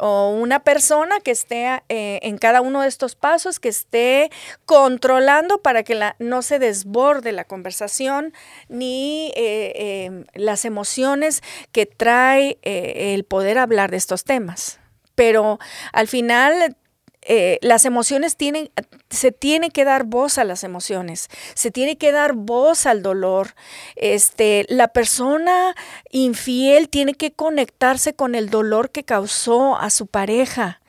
o 0.05 0.31
una 0.31 0.65
persona 0.65 1.21
que 1.21 1.31
esté 1.31 1.81
eh, 1.89 2.19
en 2.23 2.37
cada 2.37 2.61
uno 2.61 2.83
de 2.83 2.89
estos 2.89 3.15
pasos, 3.15 3.61
que 3.61 3.69
esté 3.69 4.33
controlando 4.65 5.63
para 5.63 5.85
que 5.85 5.97
no 6.19 6.43
se 6.43 6.59
desborde 6.59 7.31
la 7.31 7.45
conversación 7.45 8.35
ni 8.69 9.33
eh, 9.37 10.07
em, 10.07 10.25
las 10.35 10.65
emociones 10.65 11.41
que 11.71 11.87
trae 11.87 12.59
eh, 12.63 13.15
el 13.15 13.23
poder 13.23 13.59
hablar 13.59 13.93
de 13.93 13.99
estos 13.99 14.25
temas. 14.25 14.81
Pero 15.15 15.61
al 15.93 16.09
final 16.09 16.77
eh, 17.23 17.59
las 17.63 17.85
emociones 17.85 18.37
tienen, 18.37 18.71
se 19.09 19.31
tiene 19.31 19.71
que 19.71 19.85
dar 19.85 20.05
voz 20.05 20.39
a 20.39 20.45
las 20.45 20.65
emociones, 20.65 21.29
se 21.55 21.71
tiene 21.71 21.97
que 21.97 22.11
dar 22.11 22.33
voz 22.33 22.87
al 22.87 23.03
dolor. 23.03 23.55
Este, 23.95 24.67
la 24.69 24.89
persona 24.89 25.75
infiel 26.11 26.89
tiene 26.89 27.15
que 27.15 27.33
conectarse 27.33 28.15
con 28.15 28.35
el 28.35 28.51
dolor 28.51 28.91
que 28.91 29.05
causó 29.05 29.77
a 29.77 29.91
su 29.91 30.09
pareja 30.09 30.81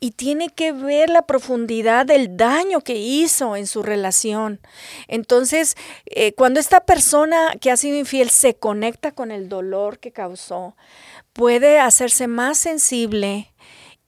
y 0.00 0.12
tiene 0.12 0.48
que 0.48 0.72
ver 0.72 1.10
la 1.10 1.22
profundidad 1.22 2.06
del 2.06 2.36
daño 2.36 2.80
que 2.80 2.96
hizo 2.96 3.56
en 3.56 3.66
su 3.66 3.82
relación. 3.82 4.60
Entonces, 5.08 5.76
eh, 6.06 6.32
cuando 6.32 6.60
esta 6.60 6.80
persona 6.80 7.54
que 7.60 7.70
ha 7.70 7.76
sido 7.76 7.96
infiel 7.96 8.30
se 8.30 8.54
conecta 8.54 9.12
con 9.12 9.30
el 9.30 9.48
dolor 9.48 9.98
que 9.98 10.12
causó, 10.12 10.76
puede 11.32 11.78
hacerse 11.78 12.26
más 12.26 12.58
sensible 12.58 13.52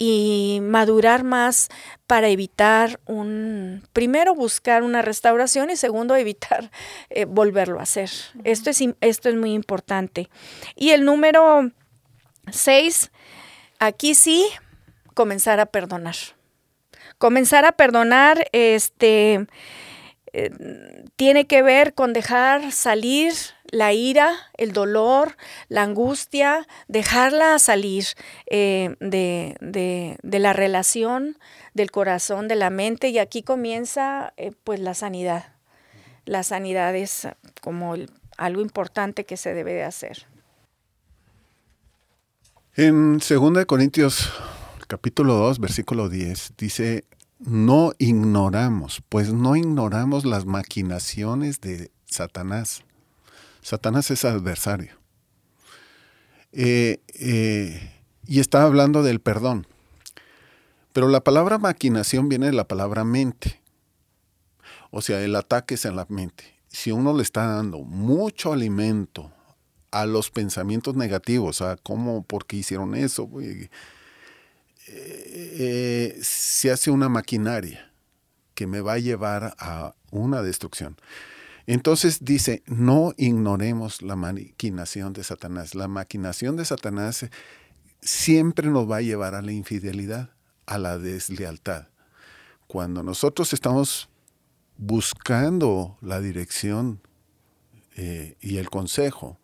y 0.05 0.59
madurar 0.63 1.23
más 1.23 1.69
para 2.09 2.27
evitar 2.27 2.99
un, 3.07 3.87
primero 3.93 4.35
buscar 4.35 4.83
una 4.83 5.01
restauración 5.01 5.71
y 5.71 5.77
segundo 5.77 6.17
evitar 6.17 6.73
eh, 7.11 7.25
volverlo 7.25 7.79
a 7.79 7.85
hacer. 7.85 8.11
esto, 8.43 8.71
es, 8.71 8.83
esto 9.01 9.29
es 9.29 9.37
muy 9.37 9.53
importante. 9.53 10.29
Y 10.75 10.91
el 10.91 11.05
número 11.05 11.71
seis, 12.51 13.13
aquí 13.79 14.17
sí, 14.17 14.45
comenzar 15.15 15.61
a 15.61 15.67
perdonar. 15.67 16.17
Comenzar 17.19 17.65
a 17.65 17.71
perdonar, 17.71 18.49
este, 18.51 19.47
eh, 20.33 20.51
tiene 21.15 21.47
que 21.47 21.63
ver 21.63 21.95
con 21.95 22.13
dejar 22.13 22.73
salir 22.73 23.35
la 23.73 23.95
ira, 23.95 24.37
el 24.59 24.73
dolor, 24.73 25.37
la 25.69 25.83
angustia, 25.83 26.69
dejarla 26.89 27.59
salir 27.59 28.05
eh, 28.47 28.95
de, 29.01 30.19
la 30.23 30.53
relación, 30.53 31.39
del 31.73 31.91
corazón, 31.91 32.49
de 32.49 32.55
la 32.55 32.69
mente 32.69 33.09
y 33.09 33.19
aquí 33.19 33.43
comienza 33.43 34.35
eh, 34.37 34.53
pues 34.63 34.79
la 34.79 34.95
sanidad. 34.95 35.55
La 36.27 36.43
sanidad 36.43 36.95
es 36.95 37.27
como 37.63 37.95
algo 38.37 38.61
importante 38.61 39.25
que 39.25 39.39
se 39.39 39.55
debe 39.55 39.73
de 39.73 39.85
hacer. 39.85 40.27
En 42.75 43.19
2 43.19 43.65
Corintios 43.67 44.31
capítulo 44.87 45.35
2, 45.35 45.59
versículo 45.61 46.11
10 46.11 46.55
dice, 46.59 47.05
no 47.39 47.93
ignoramos, 47.99 49.03
pues 49.09 49.33
no 49.33 49.57
ignoramos 49.57 50.27
las 50.27 50.45
maquinaciones 50.45 51.63
de 51.63 51.91
Satanás 52.05 52.85
Satanás 53.63 54.11
es 54.11 54.25
adversario. 54.25 54.99
Eh, 56.53 57.01
eh, 57.15 57.93
y 58.27 58.41
está 58.41 58.65
hablando 58.65 59.03
del 59.03 59.21
perdón. 59.21 59.67
Pero 60.93 61.09
la 61.09 61.23
palabra 61.25 61.59
maquinación 61.59 62.29
viene 62.29 62.47
de 62.47 62.53
la 62.53 62.69
palabra 62.69 63.05
mente. 63.05 63.63
O 64.91 65.01
sea, 65.01 65.23
el 65.23 65.35
ataque 65.37 65.75
es 65.75 65.85
en 65.87 65.97
la 65.97 66.07
mente. 66.09 66.45
Si 66.69 66.91
uno 66.91 67.17
le 67.17 67.23
está 67.23 67.47
dando 67.47 67.79
mucho 67.79 68.53
alimento 68.53 69.33
a 69.91 70.07
los 70.07 70.31
pensamientos 70.31 70.97
negativos, 70.97 71.63
a 71.63 71.77
cómo, 71.77 72.25
por 72.25 72.47
qué 72.47 72.57
hicieron 72.57 72.95
eso, 72.95 73.31
eh, 74.89 76.19
se 76.21 76.71
hace 76.71 76.91
una 76.91 77.09
maquinaria 77.09 77.91
que 78.55 78.67
me 78.67 78.81
va 78.81 78.95
a 78.95 78.99
llevar 78.99 79.55
a 79.59 79.95
una 80.11 80.43
destrucción. 80.43 80.97
Entonces 81.67 82.25
dice, 82.25 82.63
no 82.67 83.15
ignoremos 83.17 84.03
la 84.03 84.17
maquinación 84.17 85.13
de 85.13 85.25
Satanás. 85.25 85.75
La 85.75 85.89
maquinación 85.89 86.57
de 86.57 86.65
Satanás 86.65 87.27
siempre 88.01 88.69
nos 88.69 88.91
va 88.91 88.97
a 88.97 89.03
llevar 89.03 89.35
a 89.35 89.43
la 89.43 89.53
infidelidad, 89.53 90.31
a 90.67 90.79
la 90.79 90.99
deslealtad. 90.99 91.89
Cuando 92.67 93.03
nosotros 93.03 93.53
estamos 93.53 94.09
buscando 94.77 95.99
la 96.01 96.21
dirección 96.21 97.01
eh, 97.97 98.37
y 98.41 98.57
el 98.57 98.71
consejo, 98.71 99.39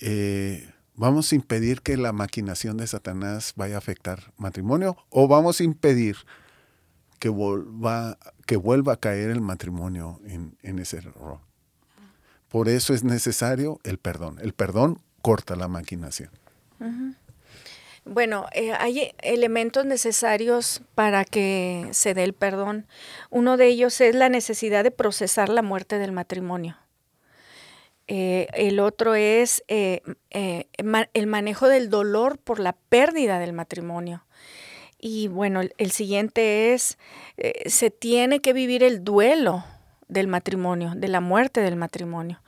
eh, 0.00 0.72
vamos 0.96 1.30
a 1.30 1.36
impedir 1.36 1.82
que 1.82 1.96
la 1.96 2.12
maquinación 2.12 2.76
de 2.76 2.86
Satanás 2.86 3.52
vaya 3.54 3.76
a 3.76 3.78
afectar 3.78 4.32
matrimonio 4.36 4.96
o 5.10 5.28
vamos 5.28 5.60
a 5.60 5.64
impedir 5.64 6.16
que 7.22 7.28
vuelva, 7.28 8.18
que 8.46 8.56
vuelva 8.56 8.94
a 8.94 8.96
caer 8.96 9.30
el 9.30 9.40
matrimonio 9.40 10.20
en, 10.26 10.78
ese 10.80 10.96
error. 10.96 11.38
Por 12.48 12.68
eso 12.68 12.94
es 12.94 13.04
necesario 13.04 13.78
el 13.84 13.98
perdón. 13.98 14.40
El 14.42 14.54
perdón 14.54 14.98
corta 15.20 15.54
la 15.54 15.68
maquinación. 15.68 16.30
Bueno, 18.04 18.46
eh, 18.52 18.72
hay 18.72 19.12
elementos 19.18 19.86
necesarios 19.86 20.82
para 20.96 21.24
que 21.24 21.86
se 21.92 22.12
dé 22.12 22.24
el 22.24 22.32
perdón. 22.32 22.88
Uno 23.30 23.56
de 23.56 23.68
ellos 23.68 24.00
es 24.00 24.16
la 24.16 24.28
necesidad 24.28 24.82
de 24.82 24.90
procesar 24.90 25.48
la 25.48 25.62
muerte 25.62 25.98
del 25.98 26.10
matrimonio. 26.10 26.76
Eh, 28.08 28.48
el 28.54 28.80
otro 28.80 29.14
es 29.14 29.62
eh, 29.68 30.02
el 30.32 31.26
manejo 31.28 31.68
del 31.68 31.88
dolor 31.88 32.38
por 32.38 32.58
la 32.58 32.72
pérdida 32.72 33.38
del 33.38 33.52
matrimonio. 33.52 34.24
Y 35.04 35.26
bueno, 35.26 35.62
el, 35.78 35.90
siguiente 35.90 36.72
es, 36.72 36.96
eh, 37.36 37.68
se 37.68 37.90
tiene 37.90 38.38
que 38.38 38.52
vivir 38.52 38.84
el 38.84 39.02
duelo 39.02 39.64
del 40.06 40.28
matrimonio, 40.28 40.92
de 40.94 41.08
la 41.08 41.20
muerte 41.20 41.60
del 41.60 41.74
matrimonio. 41.74 42.40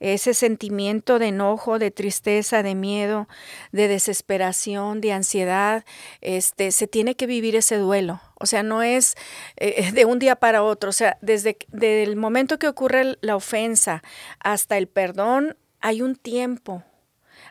Ese 0.00 0.34
sentimiento 0.34 1.20
de 1.20 1.28
enojo, 1.28 1.78
de 1.78 1.92
tristeza, 1.92 2.64
de 2.64 2.74
miedo, 2.74 3.28
de 3.70 3.86
desesperación, 3.86 5.00
de 5.00 5.12
ansiedad, 5.12 5.84
este, 6.20 6.72
se 6.72 6.88
tiene 6.88 7.14
que 7.14 7.28
vivir 7.28 7.54
ese 7.54 7.76
duelo. 7.76 8.20
O 8.40 8.46
sea, 8.46 8.64
no 8.64 8.82
es 8.82 9.14
eh, 9.56 9.92
de 9.92 10.04
un 10.04 10.18
día 10.18 10.34
para 10.34 10.64
otro. 10.64 10.90
O 10.90 10.94
sea, 10.94 11.16
desde, 11.20 11.58
desde 11.68 12.02
el 12.02 12.16
momento 12.16 12.58
que 12.58 12.66
ocurre 12.66 13.18
la 13.20 13.36
ofensa 13.36 14.02
hasta 14.40 14.78
el 14.78 14.88
perdón, 14.88 15.56
hay 15.80 16.02
un 16.02 16.16
tiempo. 16.16 16.82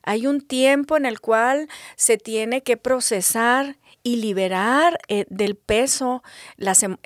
Hay 0.03 0.27
un 0.27 0.41
tiempo 0.41 0.98
en 0.98 1.05
el 1.05 1.19
cual 1.19 1.67
se 1.96 2.17
tiene 2.17 2.63
que 2.63 2.77
procesar 2.77 3.77
y 4.03 4.15
liberar 4.17 5.00
eh, 5.08 5.25
del 5.29 5.55
peso 5.55 6.24
las, 6.55 6.84
em, 6.84 6.98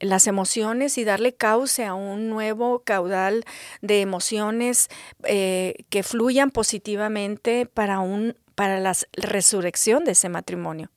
las, 0.00 0.26
emociones 0.26 0.98
y 0.98 1.04
darle 1.04 1.34
cauce 1.34 1.84
a 1.84 1.94
un 1.94 2.28
nuevo 2.28 2.80
caudal 2.80 3.44
de 3.80 4.00
emociones 4.00 4.88
eh, 5.24 5.84
que 5.88 6.02
fluyan 6.02 6.50
positivamente 6.50 7.66
para, 7.66 8.00
un, 8.00 8.36
para 8.54 8.80
la 8.80 8.92
resurrección 9.12 10.04
de 10.04 10.12
ese 10.12 10.28
matrimonio. 10.28 10.90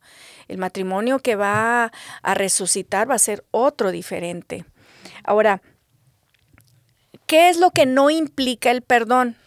El 0.47 0.57
matrimonio 0.57 1.19
que 1.19 1.35
va 1.35 1.91
a 2.21 2.33
resucitar 2.33 3.09
va 3.09 3.15
a 3.15 3.19
ser 3.19 3.45
otro 3.51 3.91
diferente. 3.91 4.65
Ahora, 5.23 5.61
¿qué 7.27 7.49
es 7.49 7.57
lo 7.57 7.71
que 7.71 7.85
no 7.85 8.09
implica 8.09 8.71
el 8.71 8.81
perdón? 8.81 9.37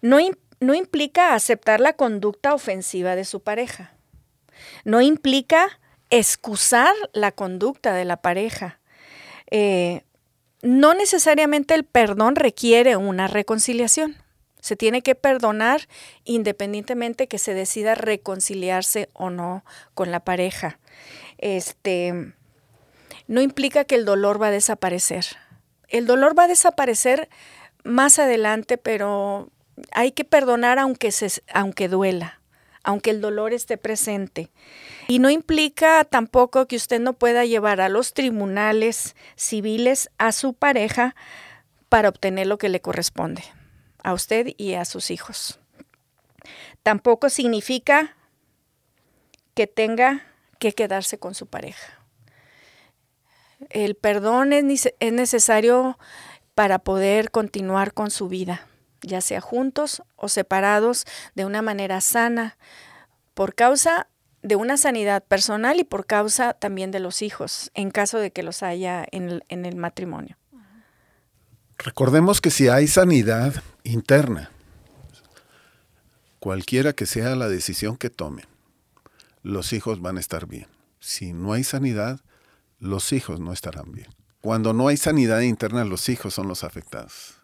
No, 0.00 0.18
no 0.60 0.74
implica 0.74 1.34
aceptar 1.34 1.80
la 1.80 1.94
conducta 1.94 2.54
ofensiva 2.54 3.16
de 3.16 3.24
su 3.24 3.40
pareja 3.40 3.92
no 4.84 5.00
implica 5.00 5.80
excusar 6.10 6.94
la 7.12 7.32
conducta 7.32 7.94
de 7.94 8.04
la 8.04 8.18
pareja. 8.18 8.78
Eh, 9.50 10.02
no 10.62 10.94
necesariamente 10.94 11.74
el 11.74 11.84
perdón 11.84 12.36
requiere 12.36 12.96
una 12.96 13.28
reconciliación. 13.28 14.16
Se 14.60 14.76
tiene 14.76 15.02
que 15.02 15.14
perdonar 15.14 15.88
independientemente 16.24 17.28
que 17.28 17.38
se 17.38 17.54
decida 17.54 17.94
reconciliarse 17.94 19.08
o 19.12 19.30
no 19.30 19.64
con 19.94 20.10
la 20.10 20.20
pareja. 20.20 20.78
Este 21.38 22.32
no 23.28 23.40
implica 23.40 23.84
que 23.84 23.94
el 23.94 24.04
dolor 24.04 24.40
va 24.40 24.48
a 24.48 24.52
desaparecer. 24.52 25.26
El 25.88 26.06
dolor 26.06 26.36
va 26.36 26.44
a 26.44 26.48
desaparecer 26.48 27.28
más 27.84 28.18
adelante, 28.18 28.78
pero 28.78 29.50
hay 29.92 30.12
que 30.12 30.24
perdonar 30.24 30.78
aunque, 30.78 31.12
se, 31.12 31.42
aunque 31.52 31.88
duela 31.88 32.38
aunque 32.88 33.10
el 33.10 33.20
dolor 33.20 33.52
esté 33.52 33.76
presente. 33.76 34.50
Y 35.08 35.18
no 35.18 35.28
implica 35.28 36.04
tampoco 36.04 36.66
que 36.66 36.76
usted 36.76 37.00
no 37.00 37.12
pueda 37.12 37.44
llevar 37.44 37.82
a 37.82 37.90
los 37.90 38.14
tribunales 38.14 39.14
civiles 39.36 40.08
a 40.16 40.32
su 40.32 40.54
pareja 40.54 41.14
para 41.90 42.08
obtener 42.08 42.46
lo 42.46 42.56
que 42.56 42.70
le 42.70 42.80
corresponde, 42.80 43.42
a 44.02 44.14
usted 44.14 44.54
y 44.56 44.72
a 44.72 44.86
sus 44.86 45.10
hijos. 45.10 45.60
Tampoco 46.82 47.28
significa 47.28 48.16
que 49.52 49.66
tenga 49.66 50.24
que 50.58 50.72
quedarse 50.72 51.18
con 51.18 51.34
su 51.34 51.46
pareja. 51.46 51.98
El 53.68 53.96
perdón 53.96 54.54
es, 54.54 54.94
necesario 55.12 55.98
para 56.54 56.78
poder 56.78 57.30
continuar 57.30 57.92
con 57.92 58.10
su 58.10 58.28
vida 58.28 58.66
ya 59.02 59.20
sea 59.20 59.40
juntos 59.40 60.02
o 60.16 60.28
separados 60.28 61.06
de 61.34 61.44
una 61.44 61.62
manera 61.62 62.00
sana, 62.00 62.56
por 63.34 63.54
causa 63.54 64.08
de 64.42 64.56
una 64.56 64.76
sanidad 64.76 65.24
personal 65.24 65.80
y 65.80 65.84
por 65.84 66.06
causa 66.06 66.54
también 66.54 66.90
de 66.90 67.00
los 67.00 67.22
hijos, 67.22 67.70
en 67.74 67.90
caso 67.90 68.18
de 68.18 68.30
que 68.30 68.42
los 68.42 68.62
haya 68.62 69.04
en 69.10 69.42
el, 69.50 69.76
matrimonio. 69.76 70.36
Recordemos 71.78 72.40
que 72.40 72.50
si 72.50 72.68
hay 72.68 72.88
sanidad 72.88 73.62
interna, 73.84 74.50
cualquiera 76.40 76.92
que 76.92 77.06
sea 77.06 77.36
la 77.36 77.48
decisión 77.48 77.96
que 77.96 78.10
tomen, 78.10 78.46
los 79.42 79.72
hijos 79.72 80.00
van 80.00 80.16
a 80.16 80.20
estar 80.20 80.46
bien. 80.46 80.66
Si 81.00 81.32
no 81.32 81.52
hay 81.52 81.64
sanidad, 81.64 82.20
los 82.80 83.12
hijos 83.12 83.40
no 83.40 83.52
estarán 83.52 83.92
bien. 83.92 84.08
Cuando 84.40 84.72
no 84.72 84.88
hay 84.88 84.96
sanidad 84.96 85.40
interna, 85.40 85.84
los 85.84 86.08
hijos 86.08 86.34
son 86.34 86.48
los 86.48 86.64
afectados. 86.64 87.37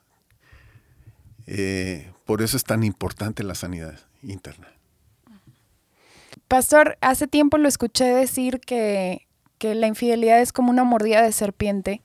Eh, 1.47 2.11
por 2.25 2.43
eso 2.43 2.57
es 2.57 2.65
tan 2.65 2.85
importante 2.85 3.43
la 3.43 3.55
sanidad 3.55 3.99
interna. 4.23 4.69
Pastor, 6.49 6.99
hace 7.01 7.27
tiempo 7.27 7.59
lo 7.59 7.69
escuché 7.69 8.05
decir 8.05 8.61
que, 8.61 9.27
que 9.59 9.75
la 9.75 9.87
infidelidad 9.87 10.41
es 10.41 10.53
como 10.53 10.71
una 10.71 10.85
mordida 10.85 11.23
de 11.23 11.33
serpiente 11.33 12.03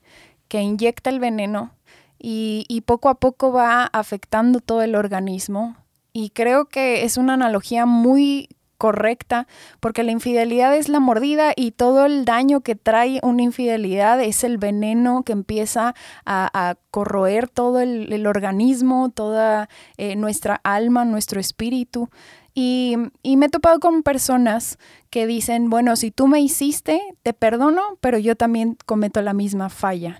que 0.48 0.60
inyecta 0.60 1.10
el 1.10 1.20
veneno 1.20 1.74
y, 2.18 2.64
y, 2.68 2.82
poco 2.82 3.08
a 3.08 3.14
poco 3.14 3.52
va 3.52 3.84
afectando 3.84 4.60
todo 4.60 4.82
el 4.82 4.94
organismo. 4.94 5.76
Y 6.12 6.30
creo 6.30 6.66
que 6.66 7.04
es 7.04 7.16
una 7.16 7.34
analogía 7.34 7.86
muy 7.86 8.48
correcta, 8.80 9.46
porque 9.78 10.02
la 10.02 10.10
infidelidad 10.10 10.74
es 10.74 10.88
la 10.88 11.00
mordida 11.00 11.52
y 11.54 11.72
todo 11.72 12.06
el 12.06 12.24
daño 12.24 12.62
que 12.62 12.76
trae 12.76 13.20
una 13.22 13.42
infidelidad 13.42 14.22
es 14.22 14.42
el 14.42 14.56
veneno 14.56 15.22
que 15.22 15.32
empieza 15.32 15.94
a, 16.24 16.76
corroer 16.90 17.46
todo 17.46 17.80
el, 17.80 18.26
organismo, 18.26 19.10
toda 19.10 19.68
eh, 19.98 20.16
nuestra 20.16 20.60
alma, 20.64 21.04
nuestro 21.04 21.40
espíritu. 21.40 22.08
Y, 22.54 22.96
me 23.22 23.46
he 23.46 23.48
topado 23.50 23.80
con 23.80 24.02
personas 24.02 24.78
que 25.10 25.26
dicen, 25.26 25.68
bueno, 25.68 25.94
si 25.94 26.10
tú 26.10 26.26
me 26.26 26.40
hiciste, 26.40 27.02
te 27.22 27.34
perdono, 27.34 27.82
pero 28.00 28.16
yo 28.16 28.34
también 28.34 28.78
cometo 28.86 29.20
la 29.20 29.34
misma 29.34 29.68
falla. 29.68 30.18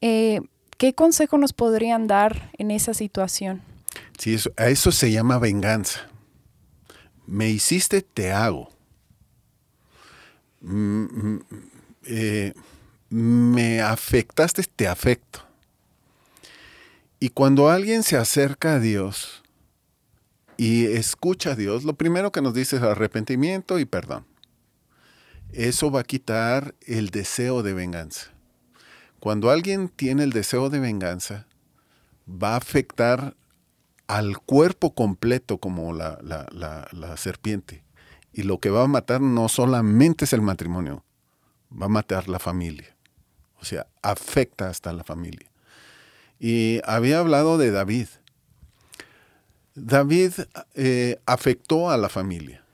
Eh, 0.00 0.40
¿Qué 0.78 0.94
consejo 0.94 1.36
nos 1.36 1.52
podrían 1.52 2.06
dar 2.06 2.50
en 2.56 2.70
esa 2.70 2.94
situación? 2.94 3.60
Sí, 4.18 4.34
eso, 4.34 4.50
a 4.56 4.68
eso 4.68 4.90
se 4.90 5.12
llama 5.12 5.38
venganza 5.38 6.09
me 7.30 7.48
hiciste, 7.48 8.02
te 8.02 8.32
hago. 8.32 8.70
Mm, 10.60 11.04
mm, 11.04 11.40
eh, 12.06 12.54
me 13.08 13.80
afectaste, 13.80 14.64
te 14.64 14.88
afecto. 14.88 15.40
Y 17.20 17.28
cuando 17.30 17.70
alguien 17.70 18.02
se 18.02 18.16
acerca 18.16 18.74
a 18.74 18.80
Dios 18.80 19.42
y 20.56 20.86
escucha 20.86 21.52
a 21.52 21.54
Dios, 21.54 21.84
lo 21.84 21.94
primero 21.94 22.32
que 22.32 22.42
nos 22.42 22.52
dice 22.52 22.76
es 22.76 22.82
arrepentimiento 22.82 23.78
y 23.78 23.84
perdón. 23.84 24.26
Eso 25.52 25.90
va 25.90 26.00
a 26.00 26.04
quitar 26.04 26.74
el 26.84 27.10
deseo 27.10 27.62
de 27.62 27.74
venganza. 27.74 28.32
Cuando 29.20 29.50
alguien 29.50 29.88
tiene 29.88 30.24
el 30.24 30.32
deseo 30.32 30.68
de 30.68 30.80
venganza, 30.80 31.46
va 32.28 32.54
a 32.54 32.56
afectar 32.56 33.36
al 34.10 34.38
cuerpo 34.38 34.92
completo 34.92 35.58
como 35.58 35.92
la, 35.92 37.16
serpiente 37.16 37.84
Y 38.32 38.42
lo 38.42 38.58
que 38.58 38.68
va 38.70 38.82
a 38.82 38.88
matar 38.88 39.20
no 39.20 39.48
solamente 39.48 40.24
es 40.24 40.32
el 40.32 40.42
matrimonio, 40.42 41.04
va 41.70 41.86
a 41.86 41.90
matar 41.90 42.28
la 42.28 42.40
familia. 42.40 42.96
O 43.60 43.64
sea, 43.64 43.86
afecta 44.02 44.68
hasta 44.68 44.92
la 44.92 45.04
familia. 45.04 45.48
Y 46.40 46.80
había 46.84 47.20
hablado 47.20 47.56
de 47.56 47.70
David. 47.70 48.08
David 49.76 50.32
eh, 50.74 51.20
afectó 51.24 51.90
a 51.90 51.96
la 51.96 52.08
familia. 52.08 52.64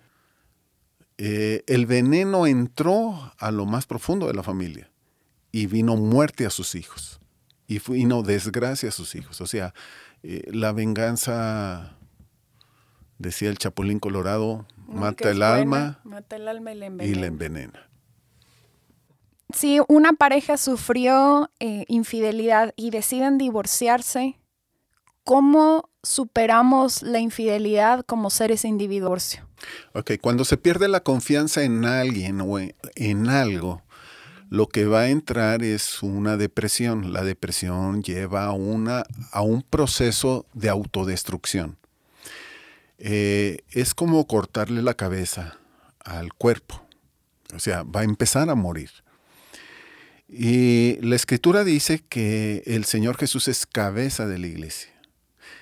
Eh, 1.19 1.65
el 1.67 1.85
veneno 1.85 2.47
entró 2.47 3.35
a 3.37 3.51
lo 3.51 3.67
más 3.67 3.85
profundo 3.85 4.27
de 4.27 4.35
la 4.35 4.43
familia 4.43 4.91
y 5.53 5.67
vino 5.67 5.97
muerte 5.97 6.47
a 6.47 6.51
sus 6.51 6.75
hijos 6.75 7.21
y 7.67 7.79
vino 7.79 8.23
desgracia 8.23 8.89
a 8.89 8.93
sus 8.93 9.15
hijos. 9.15 9.41
O 9.43 9.47
sea, 9.47 9.75
eh, 10.29 10.43
la 10.53 10.73
venganza, 10.73 11.97
decía 13.19 13.49
el 13.49 13.59
Chapulín 13.59 14.01
Colorado, 14.01 14.67
mata 14.89 15.31
el, 15.31 15.41
alma, 15.41 16.01
mata 16.03 16.35
el 16.35 16.49
alma 16.49 16.73
y 16.73 16.75
la 16.75 16.87
envenena. 16.87 17.17
Y 17.17 17.21
la 17.21 17.27
envenena. 17.27 17.89
Si 19.55 19.79
una 19.87 20.15
pareja 20.15 20.57
sufrió 20.57 21.49
eh, 21.61 21.85
infidelidad 21.87 22.75
y 22.75 22.91
deciden 22.91 23.39
divorciarse, 23.39 24.41
¿cómo 25.23 25.91
superamos 26.03 27.03
la 27.03 27.21
infidelidad 27.21 28.05
como 28.05 28.31
seres 28.31 28.65
individuos? 28.65 29.39
Ok, 29.93 30.15
cuando 30.21 30.45
se 30.45 30.57
pierde 30.57 30.89
la 30.89 31.05
confianza 31.05 31.63
en 31.63 31.85
alguien 31.85 32.41
o 32.41 32.59
en 32.59 33.29
algo, 33.29 33.83
lo 34.49 34.69
que 34.69 34.87
va 34.87 35.03
a 35.03 35.09
entrar 35.09 35.63
es 35.63 36.03
una 36.03 36.37
depresión. 36.37 37.13
La 37.13 37.25
depresión 37.25 38.03
lleva 38.03 38.45
a, 38.45 38.53
una, 38.53 39.05
a 39.33 39.43
un 39.43 39.63
proceso 39.63 40.47
de 40.55 40.69
autodestrucción. 40.69 41.77
Eh, 42.99 43.59
es 43.71 43.95
como 43.95 44.27
cortarle 44.27 44.83
la 44.83 44.95
cabeza 44.95 45.59
al 46.05 46.33
cuerpo. 46.33 46.83
O 47.55 47.59
sea, 47.59 47.83
va 47.83 48.01
a 48.01 48.05
empezar 48.05 48.49
a 48.49 48.55
morir. 48.55 48.91
Y 50.29 50.99
la 51.03 51.17
escritura 51.17 51.63
dice 51.63 52.03
que 52.09 52.63
el 52.67 52.85
Señor 52.85 53.17
Jesús 53.17 53.49
es 53.49 53.67
cabeza 53.67 54.27
de 54.27 54.39
la 54.39 54.47
iglesia. 54.47 54.93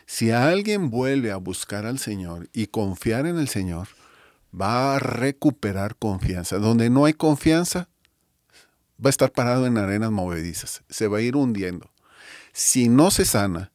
Si 0.06 0.30
alguien 0.30 0.90
vuelve 0.90 1.32
a 1.32 1.36
buscar 1.36 1.86
al 1.86 1.98
Señor 1.98 2.48
y 2.52 2.66
confiar 2.66 3.26
en 3.26 3.38
el 3.38 3.48
Señor, 3.48 3.88
va 4.58 4.96
a 4.96 4.98
recuperar 4.98 5.96
confianza. 5.96 6.58
Donde 6.58 6.90
no 6.90 7.04
hay 7.04 7.14
confianza, 7.14 7.88
va 9.04 9.08
a 9.08 9.10
estar 9.10 9.32
parado 9.32 9.66
en 9.66 9.76
arenas 9.76 10.10
movedizas, 10.10 10.82
se 10.88 11.08
va 11.08 11.18
a 11.18 11.22
ir 11.22 11.36
hundiendo. 11.36 11.90
Si 12.52 12.88
no 12.88 13.10
se 13.10 13.24
sana 13.24 13.72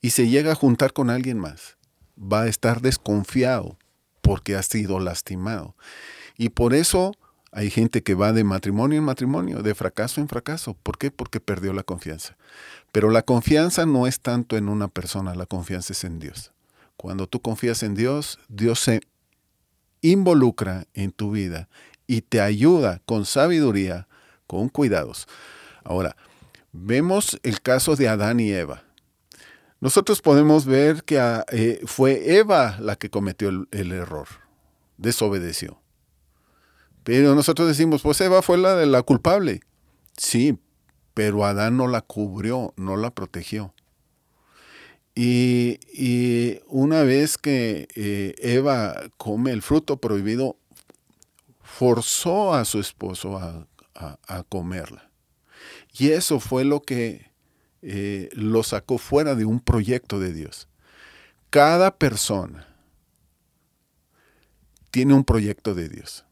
y 0.00 0.10
se 0.10 0.28
llega 0.28 0.52
a 0.52 0.56
juntar 0.56 0.92
con 0.92 1.10
alguien 1.10 1.38
más, 1.38 1.76
va 2.20 2.42
a 2.42 2.48
estar 2.48 2.80
desconfiado 2.80 3.78
porque 4.20 4.54
ha 4.54 4.62
sido 4.62 5.00
lastimado. 5.00 5.74
Y 6.36 6.50
por 6.50 6.74
eso 6.74 7.12
hay 7.52 7.70
gente 7.70 8.02
que 8.02 8.14
va 8.14 8.32
de 8.32 8.44
matrimonio 8.44 8.98
en 8.98 9.04
matrimonio, 9.04 9.62
de 9.62 9.74
fracaso 9.74 10.20
en 10.20 10.28
fracaso. 10.28 10.74
¿Por 10.74 10.98
qué? 10.98 11.10
Porque 11.10 11.40
perdió 11.40 11.72
la 11.72 11.82
confianza. 11.82 12.36
Pero 12.92 13.10
la 13.10 13.22
confianza 13.22 13.86
no 13.86 14.06
es 14.06 14.20
tanto 14.20 14.56
en 14.56 14.68
una 14.68 14.88
persona, 14.88 15.34
la 15.34 15.46
confianza 15.46 15.92
es 15.92 16.04
en 16.04 16.18
Dios. 16.18 16.52
Cuando 16.96 17.26
tú 17.26 17.40
confías 17.40 17.82
en 17.82 17.94
Dios, 17.94 18.38
Dios 18.48 18.78
se 18.80 19.00
involucra 20.02 20.86
en 20.94 21.12
tu 21.12 21.30
vida 21.30 21.68
y 22.06 22.22
te 22.22 22.40
ayuda 22.40 23.00
con 23.06 23.24
sabiduría 23.24 24.06
con 24.50 24.68
cuidados. 24.68 25.28
Ahora, 25.84 26.16
vemos 26.72 27.38
el 27.44 27.62
caso 27.62 27.94
de 27.94 28.08
Adán 28.08 28.40
y 28.40 28.50
Eva. 28.50 28.82
Nosotros 29.78 30.20
podemos 30.20 30.66
ver 30.66 31.04
que 31.04 31.20
ah, 31.20 31.46
eh, 31.52 31.80
fue 31.86 32.36
Eva 32.36 32.76
la 32.80 32.96
que 32.96 33.10
cometió 33.10 33.48
el, 33.70 33.92
error, 33.92 34.26
desobedeció. 34.96 35.80
Pero 37.04 37.36
nosotros 37.36 37.68
decimos, 37.68 38.02
pues 38.02 38.20
Eva 38.22 38.42
fue 38.42 38.58
la 38.58 38.84
la 38.86 39.02
culpable. 39.04 39.60
Sí, 40.16 40.58
pero 41.14 41.44
Adán 41.44 41.76
no 41.76 41.86
la 41.86 42.00
cubrió, 42.00 42.74
no 42.76 42.96
la 42.96 43.12
protegió. 43.12 43.72
Y, 45.14 45.78
una 46.66 47.04
vez 47.04 47.38
que 47.38 47.86
eh, 47.94 48.34
Eva 48.38 49.00
come 49.16 49.52
el 49.52 49.62
fruto 49.62 49.98
prohibido, 49.98 50.56
forzó 51.62 52.52
a 52.52 52.64
su 52.64 52.80
esposo 52.80 53.38
a 53.38 53.68
a, 54.00 54.42
comerla. 54.48 55.10
Y 55.92 56.10
eso 56.10 56.40
fue 56.40 56.64
lo 56.64 56.82
que 56.82 57.30
eh, 57.82 58.28
lo 58.32 58.62
sacó 58.62 58.98
fuera 58.98 59.34
de 59.34 59.44
un 59.44 59.60
proyecto 59.60 60.18
de 60.18 60.32
Dios. 60.32 60.68
Cada 61.50 61.96
persona 61.96 62.66
tiene 64.90 65.14
un 65.14 65.24
proyecto 65.24 65.74
de 65.74 65.88
Dios. 65.88 66.24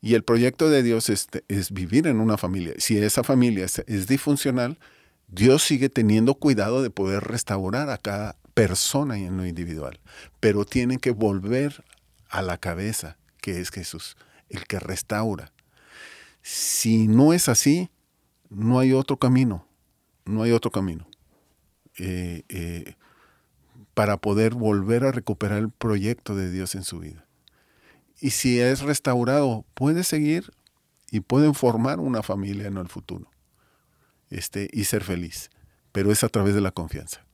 Y 0.00 0.14
el 0.14 0.22
proyecto 0.22 0.68
de 0.68 0.82
Dios 0.82 1.08
es, 1.10 1.28
vivir 1.72 2.06
en 2.06 2.20
una 2.20 2.36
familia. 2.36 2.74
Si 2.78 2.98
esa 2.98 3.24
familia 3.24 3.64
es, 3.64 3.82
es, 3.86 4.06
disfuncional, 4.06 4.78
Dios 5.28 5.62
sigue 5.62 5.88
teniendo 5.88 6.34
cuidado 6.34 6.82
de 6.82 6.90
poder 6.90 7.24
restaurar 7.24 7.90
a 7.90 7.98
cada 7.98 8.36
persona 8.54 9.18
en 9.18 9.36
lo 9.36 9.46
individual. 9.46 9.98
Pero 10.38 10.64
tienen 10.64 10.98
que 10.98 11.10
volver 11.10 11.84
a 12.28 12.42
la 12.42 12.58
cabeza, 12.58 13.16
que 13.40 13.60
es 13.60 13.70
Jesús, 13.70 14.16
el 14.48 14.66
que 14.66 14.78
restaura. 14.78 15.52
Si 16.48 17.08
no 17.08 17.32
es 17.32 17.48
así, 17.48 17.90
no 18.50 18.78
hay 18.78 18.92
otro 18.92 19.16
camino, 19.16 19.66
no 20.24 20.44
hay 20.44 20.52
otro 20.52 20.70
camino 20.70 21.08
eh, 21.98 22.44
eh, 22.48 22.94
para 23.94 24.18
poder 24.18 24.54
volver 24.54 25.02
a 25.02 25.10
recuperar 25.10 25.58
el 25.58 25.70
proyecto 25.70 26.36
de 26.36 26.48
Dios 26.52 26.76
en 26.76 26.84
su 26.84 27.00
vida. 27.00 27.26
Y 28.20 28.30
si 28.30 28.60
es 28.60 28.82
restaurado, 28.82 29.64
puede 29.74 30.04
seguir 30.04 30.52
y 31.10 31.18
pueden 31.18 31.52
formar 31.52 31.98
una 31.98 32.22
familia 32.22 32.68
en 32.68 32.76
el 32.76 32.86
futuro 32.86 33.28
este, 34.30 34.70
y 34.72 34.84
ser 34.84 35.02
feliz, 35.02 35.50
pero 35.90 36.12
es 36.12 36.22
a 36.22 36.28
través 36.28 36.54
de 36.54 36.60
la 36.60 36.70
confianza. 36.70 37.25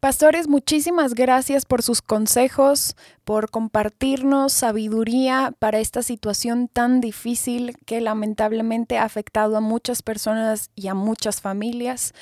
Pastores, 0.00 0.48
muchísimas 0.48 1.12
gracias 1.12 1.66
por 1.66 1.82
sus 1.82 2.00
consejos, 2.00 2.96
por 3.24 3.50
compartirnos 3.50 4.50
sabiduría 4.54 5.52
para 5.58 5.78
esta 5.78 6.02
situación 6.02 6.68
tan 6.68 7.02
difícil 7.02 7.76
que 7.84 8.00
lamentablemente 8.00 8.96
ha 8.96 9.04
afectado 9.04 9.58
a 9.58 9.60
muchas 9.60 10.00
personas 10.00 10.70
y 10.74 10.88
a 10.88 10.94
muchas 10.94 11.42
familias. 11.42 12.14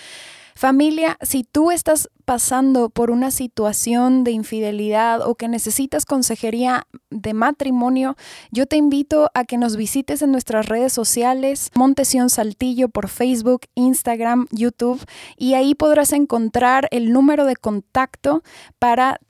Familia, 0.58 1.16
si 1.22 1.44
tú 1.44 1.70
estás 1.70 2.10
pasando 2.24 2.90
por 2.90 3.12
una 3.12 3.30
situación 3.30 4.24
de 4.24 4.32
infidelidad 4.32 5.20
o 5.22 5.36
que 5.36 5.46
necesitas 5.46 6.04
consejería 6.04 6.88
de 7.10 7.32
matrimonio, 7.32 8.16
yo 8.50 8.66
te 8.66 8.74
invito 8.74 9.30
a 9.34 9.44
que 9.44 9.56
nos 9.56 9.76
visites 9.76 10.20
en 10.20 10.32
nuestras 10.32 10.66
redes 10.66 10.92
sociales, 10.92 11.70
Montesión 11.76 12.28
Saltillo 12.28 12.88
por 12.88 13.06
Facebook, 13.06 13.66
Instagram, 13.76 14.48
YouTube, 14.50 15.00
y 15.36 15.54
ahí 15.54 15.76
podrás 15.76 16.12
encontrar 16.12 16.88
el 16.90 17.12
número 17.12 17.44
de 17.44 17.54
contacto 17.54 18.42
para 18.80 19.20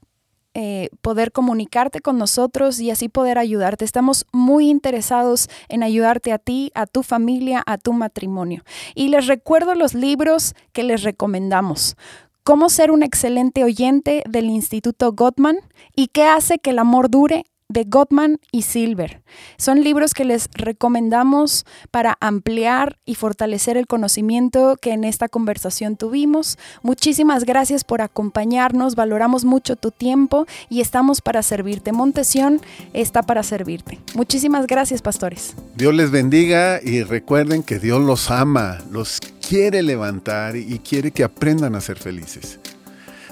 eh, 0.60 0.88
poder 1.02 1.30
comunicarte 1.30 2.00
con 2.00 2.18
nosotros 2.18 2.80
y 2.80 2.90
así 2.90 3.08
poder 3.08 3.38
ayudarte. 3.38 3.84
Estamos 3.84 4.26
muy 4.32 4.68
interesados 4.68 5.48
en 5.68 5.84
ayudarte 5.84 6.32
a 6.32 6.38
ti, 6.38 6.72
a 6.74 6.86
tu 6.86 7.04
familia, 7.04 7.62
a 7.64 7.78
tu 7.78 7.92
matrimonio. 7.92 8.64
Y 8.96 9.06
les 9.06 9.28
recuerdo 9.28 9.76
los 9.76 9.94
libros 9.94 10.56
que 10.72 10.82
les 10.82 11.04
recomendamos. 11.04 11.96
Cómo 12.42 12.70
ser 12.70 12.90
un 12.90 13.04
excelente 13.04 13.62
oyente 13.62 14.24
del 14.28 14.46
Instituto 14.46 15.12
Gottman 15.12 15.58
y 15.94 16.08
qué 16.08 16.24
hace 16.24 16.58
que 16.58 16.70
el 16.70 16.80
amor 16.80 17.08
dure 17.08 17.44
de 17.68 17.84
Gottman 17.84 18.40
y 18.50 18.62
Silver. 18.62 19.22
Son 19.58 19.82
libros 19.82 20.14
que 20.14 20.24
les 20.24 20.48
recomendamos 20.54 21.66
para 21.90 22.16
ampliar 22.20 22.98
y 23.04 23.14
fortalecer 23.14 23.76
el 23.76 23.86
conocimiento 23.86 24.76
que 24.80 24.92
en 24.92 25.04
esta 25.04 25.28
conversación 25.28 25.96
tuvimos. 25.96 26.58
Muchísimas 26.82 27.44
gracias 27.44 27.84
por 27.84 28.00
acompañarnos, 28.00 28.94
valoramos 28.94 29.44
mucho 29.44 29.76
tu 29.76 29.90
tiempo 29.90 30.46
y 30.70 30.80
estamos 30.80 31.20
para 31.20 31.42
servirte. 31.42 31.92
Montesión 31.92 32.60
está 32.94 33.22
para 33.22 33.42
servirte. 33.42 33.98
Muchísimas 34.14 34.66
gracias, 34.66 35.02
pastores. 35.02 35.54
Dios 35.76 35.94
les 35.94 36.10
bendiga 36.10 36.80
y 36.82 37.02
recuerden 37.02 37.62
que 37.62 37.78
Dios 37.78 38.00
los 38.00 38.30
ama, 38.30 38.78
los 38.90 39.20
quiere 39.46 39.82
levantar 39.82 40.56
y 40.56 40.78
quiere 40.78 41.10
que 41.10 41.24
aprendan 41.24 41.74
a 41.74 41.80
ser 41.80 41.98
felices. 41.98 42.58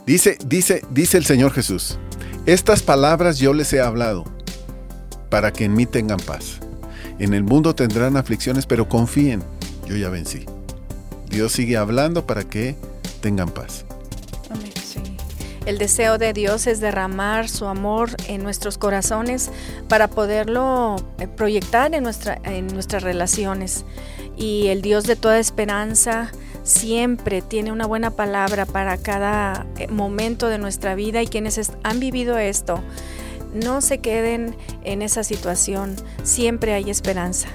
Dice, 0.07 0.39
dice, 0.47 0.83
dice 0.91 1.19
el 1.19 1.25
Señor 1.25 1.53
Jesús. 1.53 1.99
Estas 2.47 2.83
palabras 2.83 3.39
yo 3.39 3.53
les 3.53 3.73
he 3.73 3.81
hablado, 3.81 4.25
para 5.31 5.53
que 5.53 5.65
en 5.65 5.75
mí 5.75 5.85
tengan 5.85 6.21
paz. 6.21 6.61
En 7.19 7.35
el 7.35 7.43
mundo 7.43 7.75
tendrán 7.75 8.17
aflicciones, 8.17 8.67
pero 8.67 8.89
confíen, 8.89 9.43
yo 9.85 9.97
ya 9.97 10.09
vencí. 10.09 10.47
Dios 11.29 11.53
sigue 11.53 11.77
hablando 11.77 12.25
para 12.25 12.45
que 12.45 12.77
tengan 13.21 13.49
paz. 13.49 13.85
Amén. 14.49 14.71
El 15.67 15.79
deseo 15.79 16.17
de 16.17 16.33
Dios 16.33 16.69
es 16.69 16.79
derramar 16.79 17.49
su 17.49 17.67
amor 17.67 18.11
en 18.29 18.45
nuestros 18.45 18.79
corazones 18.79 19.51
para 19.89 20.07
poderlo 20.07 20.95
eh, 21.19 21.27
proyectar 21.27 21.93
en, 21.93 22.05
nuestra, 22.05 22.39
en 22.45 22.69
nuestras 22.69 23.03
relaciones. 23.03 23.85
Y 24.37 24.69
el 24.69 24.81
Dios 24.81 25.05
de 25.05 25.17
toda 25.17 25.41
esperanza 25.41 26.31
siempre 26.67 27.43
tiene 27.43 27.71
una 27.71 27.87
buena 27.87 28.11
palabra 28.11 28.67
para 28.67 28.99
cada 28.99 29.67
eh, 29.79 29.87
momento 29.87 30.49
de 30.49 30.59
nuestra 30.59 30.97
vida 30.97 31.23
y 31.23 31.29
quienes 31.29 31.73
han 31.85 32.01
vivido 32.01 32.37
esto 32.39 32.83
no 33.55 33.81
se 33.81 33.99
queden 33.99 34.57
en 34.83 35.01
esa 35.01 35.23
situación, 35.23 35.95
siempre 36.25 36.75
hay 36.75 36.91
esperanza. 36.91 37.49